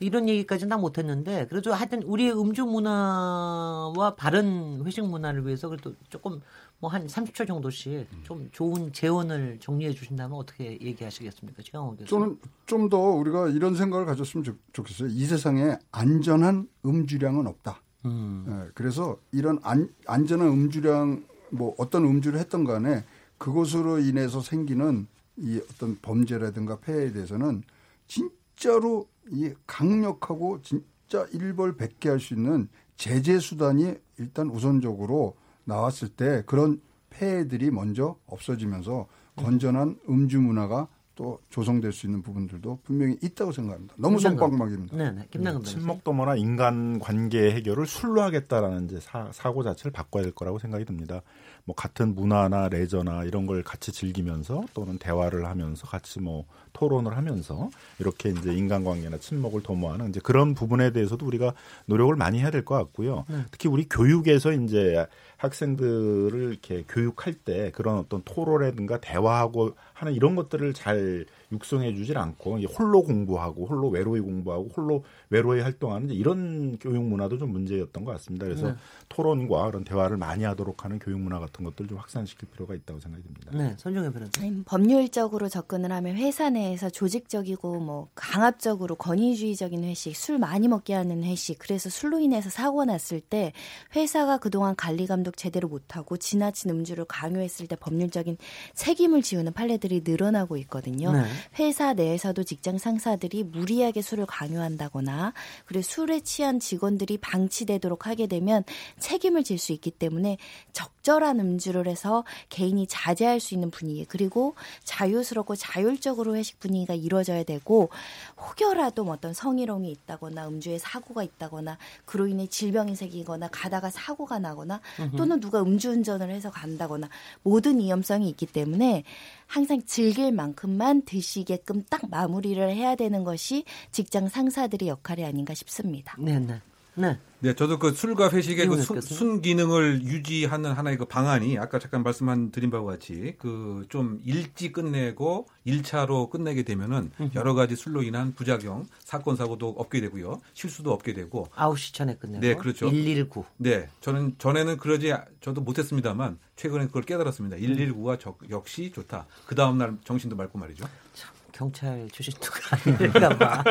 [0.01, 6.41] 이런 얘기까지는 다 못했는데 그래도 하여튼 우리의 음주 문화와 바른 회식 문화를 위해서 그래도 조금
[6.81, 11.63] 뭐 한 30초 정도씩 좀 좋은 재원을 정리해 주신다면 어떻게 얘기하시겠습니까?
[11.63, 12.07] 최강호 교수.
[12.07, 15.09] 저는 좀 더 우리가 이런 생각을 가졌으면 좋, 좋겠어요.
[15.11, 17.83] 이 세상에 안전한 음주량은 없다.
[18.05, 18.45] 음.
[18.47, 23.05] 네, 그래서 이런 안, 안전한 음주량 뭐 어떤 음주를 했던 간에
[23.39, 27.63] 그것으로 인해서 생기는 이 어떤 범죄라든가 폐해에 대해서는
[28.09, 36.81] 진짜로 이 강력하고 진짜 일벌백계 할 수 있는 제재 수단이 일단 우선적으로 나왔을 때 그런
[37.11, 43.95] 폐해들이 먼저 없어지면서 건전한 음주 문화가 또 조성될 수 있는 부분들도 분명히 있다고 생각합니다.
[43.99, 44.97] 너무 손방망입니다.
[44.97, 45.27] 네, 네.
[45.31, 50.33] 김남근 네, 친목 도모나 인간 관계 해결을 술로 하겠다라는 이제 사, 사고 자체를 바꿔야 될
[50.33, 51.23] 거라고 생각이 듭니다.
[51.69, 57.69] 뭐 같은 문화나 레저나 이런 걸 같이 즐기면서 또는 대화를 하면서 같이 뭐 토론을 하면서
[57.99, 61.53] 이렇게 이제 인간관계나 친목을 도모하는 이제 그런 부분에 대해서도 우리가
[61.85, 63.27] 노력을 많이 해야 될 것 같고요.
[63.29, 63.45] 네.
[63.51, 65.07] 특히 우리 교육에서 이제
[65.37, 72.59] 학생들을 이렇게 교육할 때 그런 어떤 토론이라든가 대화하고 하는 이런 것들을 잘 육성해 주질 않고
[72.79, 78.47] 홀로 공부하고 홀로 외로이 공부하고 홀로 외로이 활동하는 이런 교육 문화도 좀 문제였던 것 같습니다.
[78.47, 78.75] 그래서 네.
[79.09, 83.25] 토론과 그런 대화를 많이 하도록 하는 교육 문화 같은 것들 좀 확산시킬 필요가 있다고 생각이
[83.25, 83.51] 듭니다.
[83.57, 84.31] 네, 선정해 변호사.
[84.67, 91.59] 법률적으로 접근을 하면 회사 내에서 조직적이고 뭐 강압적으로 권위주의적인 회식, 술 많이 먹게 하는 회식,
[91.59, 93.53] 그래서 술로 인해서 사고가 났을 때
[93.97, 98.37] 회사가 그동안 관리 감독 제대로 못하고 지나친 음주를 강요했을 때 법률적인
[98.75, 101.13] 책임을 지우는 판례들이 늘어나고 있거든요.
[101.13, 101.23] 네.
[101.59, 105.35] 회사 내에서도 직장 상사들이 무리하게 술을 강요한다거나
[105.67, 108.65] 그리고 술에 취한 직원들이 방치되도록 하게 되면
[108.99, 110.39] 책임을 질 수 있기 때문에
[110.73, 117.91] 적절한 음주를 해서 개인이 자제할 수 있는 분위기 그리고 자유스럽고 자율적으로 회식 분위기가 이루어져야 되고
[118.39, 124.81] 혹여라도 뭐 어떤 성희롱이 있다거나 음주에 사고가 있다거나 그로 인해 질병이 생기거나 가다가 사고가 나거나
[125.17, 127.09] 또는 누가 음주운전을 해서 간다거나
[127.43, 129.05] 모든 위험성이 있기 때문에
[129.49, 136.15] 항상 즐길 만큼만 드시게끔 딱 마무리를 해야 되는 것이 직장 상사들의 역할이 아닌가 싶습니다.
[136.19, 136.61] 네, 네.
[136.99, 137.19] 네.
[137.41, 142.03] 네, 저도 그 술과 회식의 그 순, 순, 기능을 유지하는 하나의 그 방안이 아까 잠깐
[142.03, 148.35] 말씀한 드린 바와 같이 그 좀 일찍 끝내고 1차로 끝내게 되면은 여러 가지 술로 인한
[148.35, 150.41] 부작용, 사건 사고도 없게 되고요.
[150.55, 152.91] 실수도 없게 되고 9시 전에 끝내고 네, 그렇죠.
[152.91, 153.45] 119.
[153.59, 153.89] 네.
[154.01, 157.57] 저는 전에는 그러지 저도 못 했습니다만 최근에 그걸 깨달았습니다.
[157.57, 159.27] 119가 저, 역시 좋다.
[159.47, 160.85] 그 다음 날 정신도 맑고 말이죠.
[161.15, 161.31] 참.
[161.59, 163.65] 경찰 출신도가 아닐까 봐.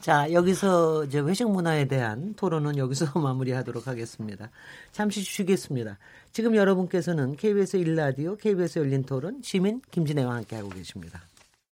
[0.00, 4.48] 자, 여기서 이제 회식 문화에 대한 토론은 여기서 마무리하도록 하겠습니다.
[4.90, 5.98] 잠시 쉬겠습니다.
[6.32, 11.20] 지금 여러분께서는 KBS 일라디오 KBS 열린 토론 시민 김진애와 함께하고 계십니다.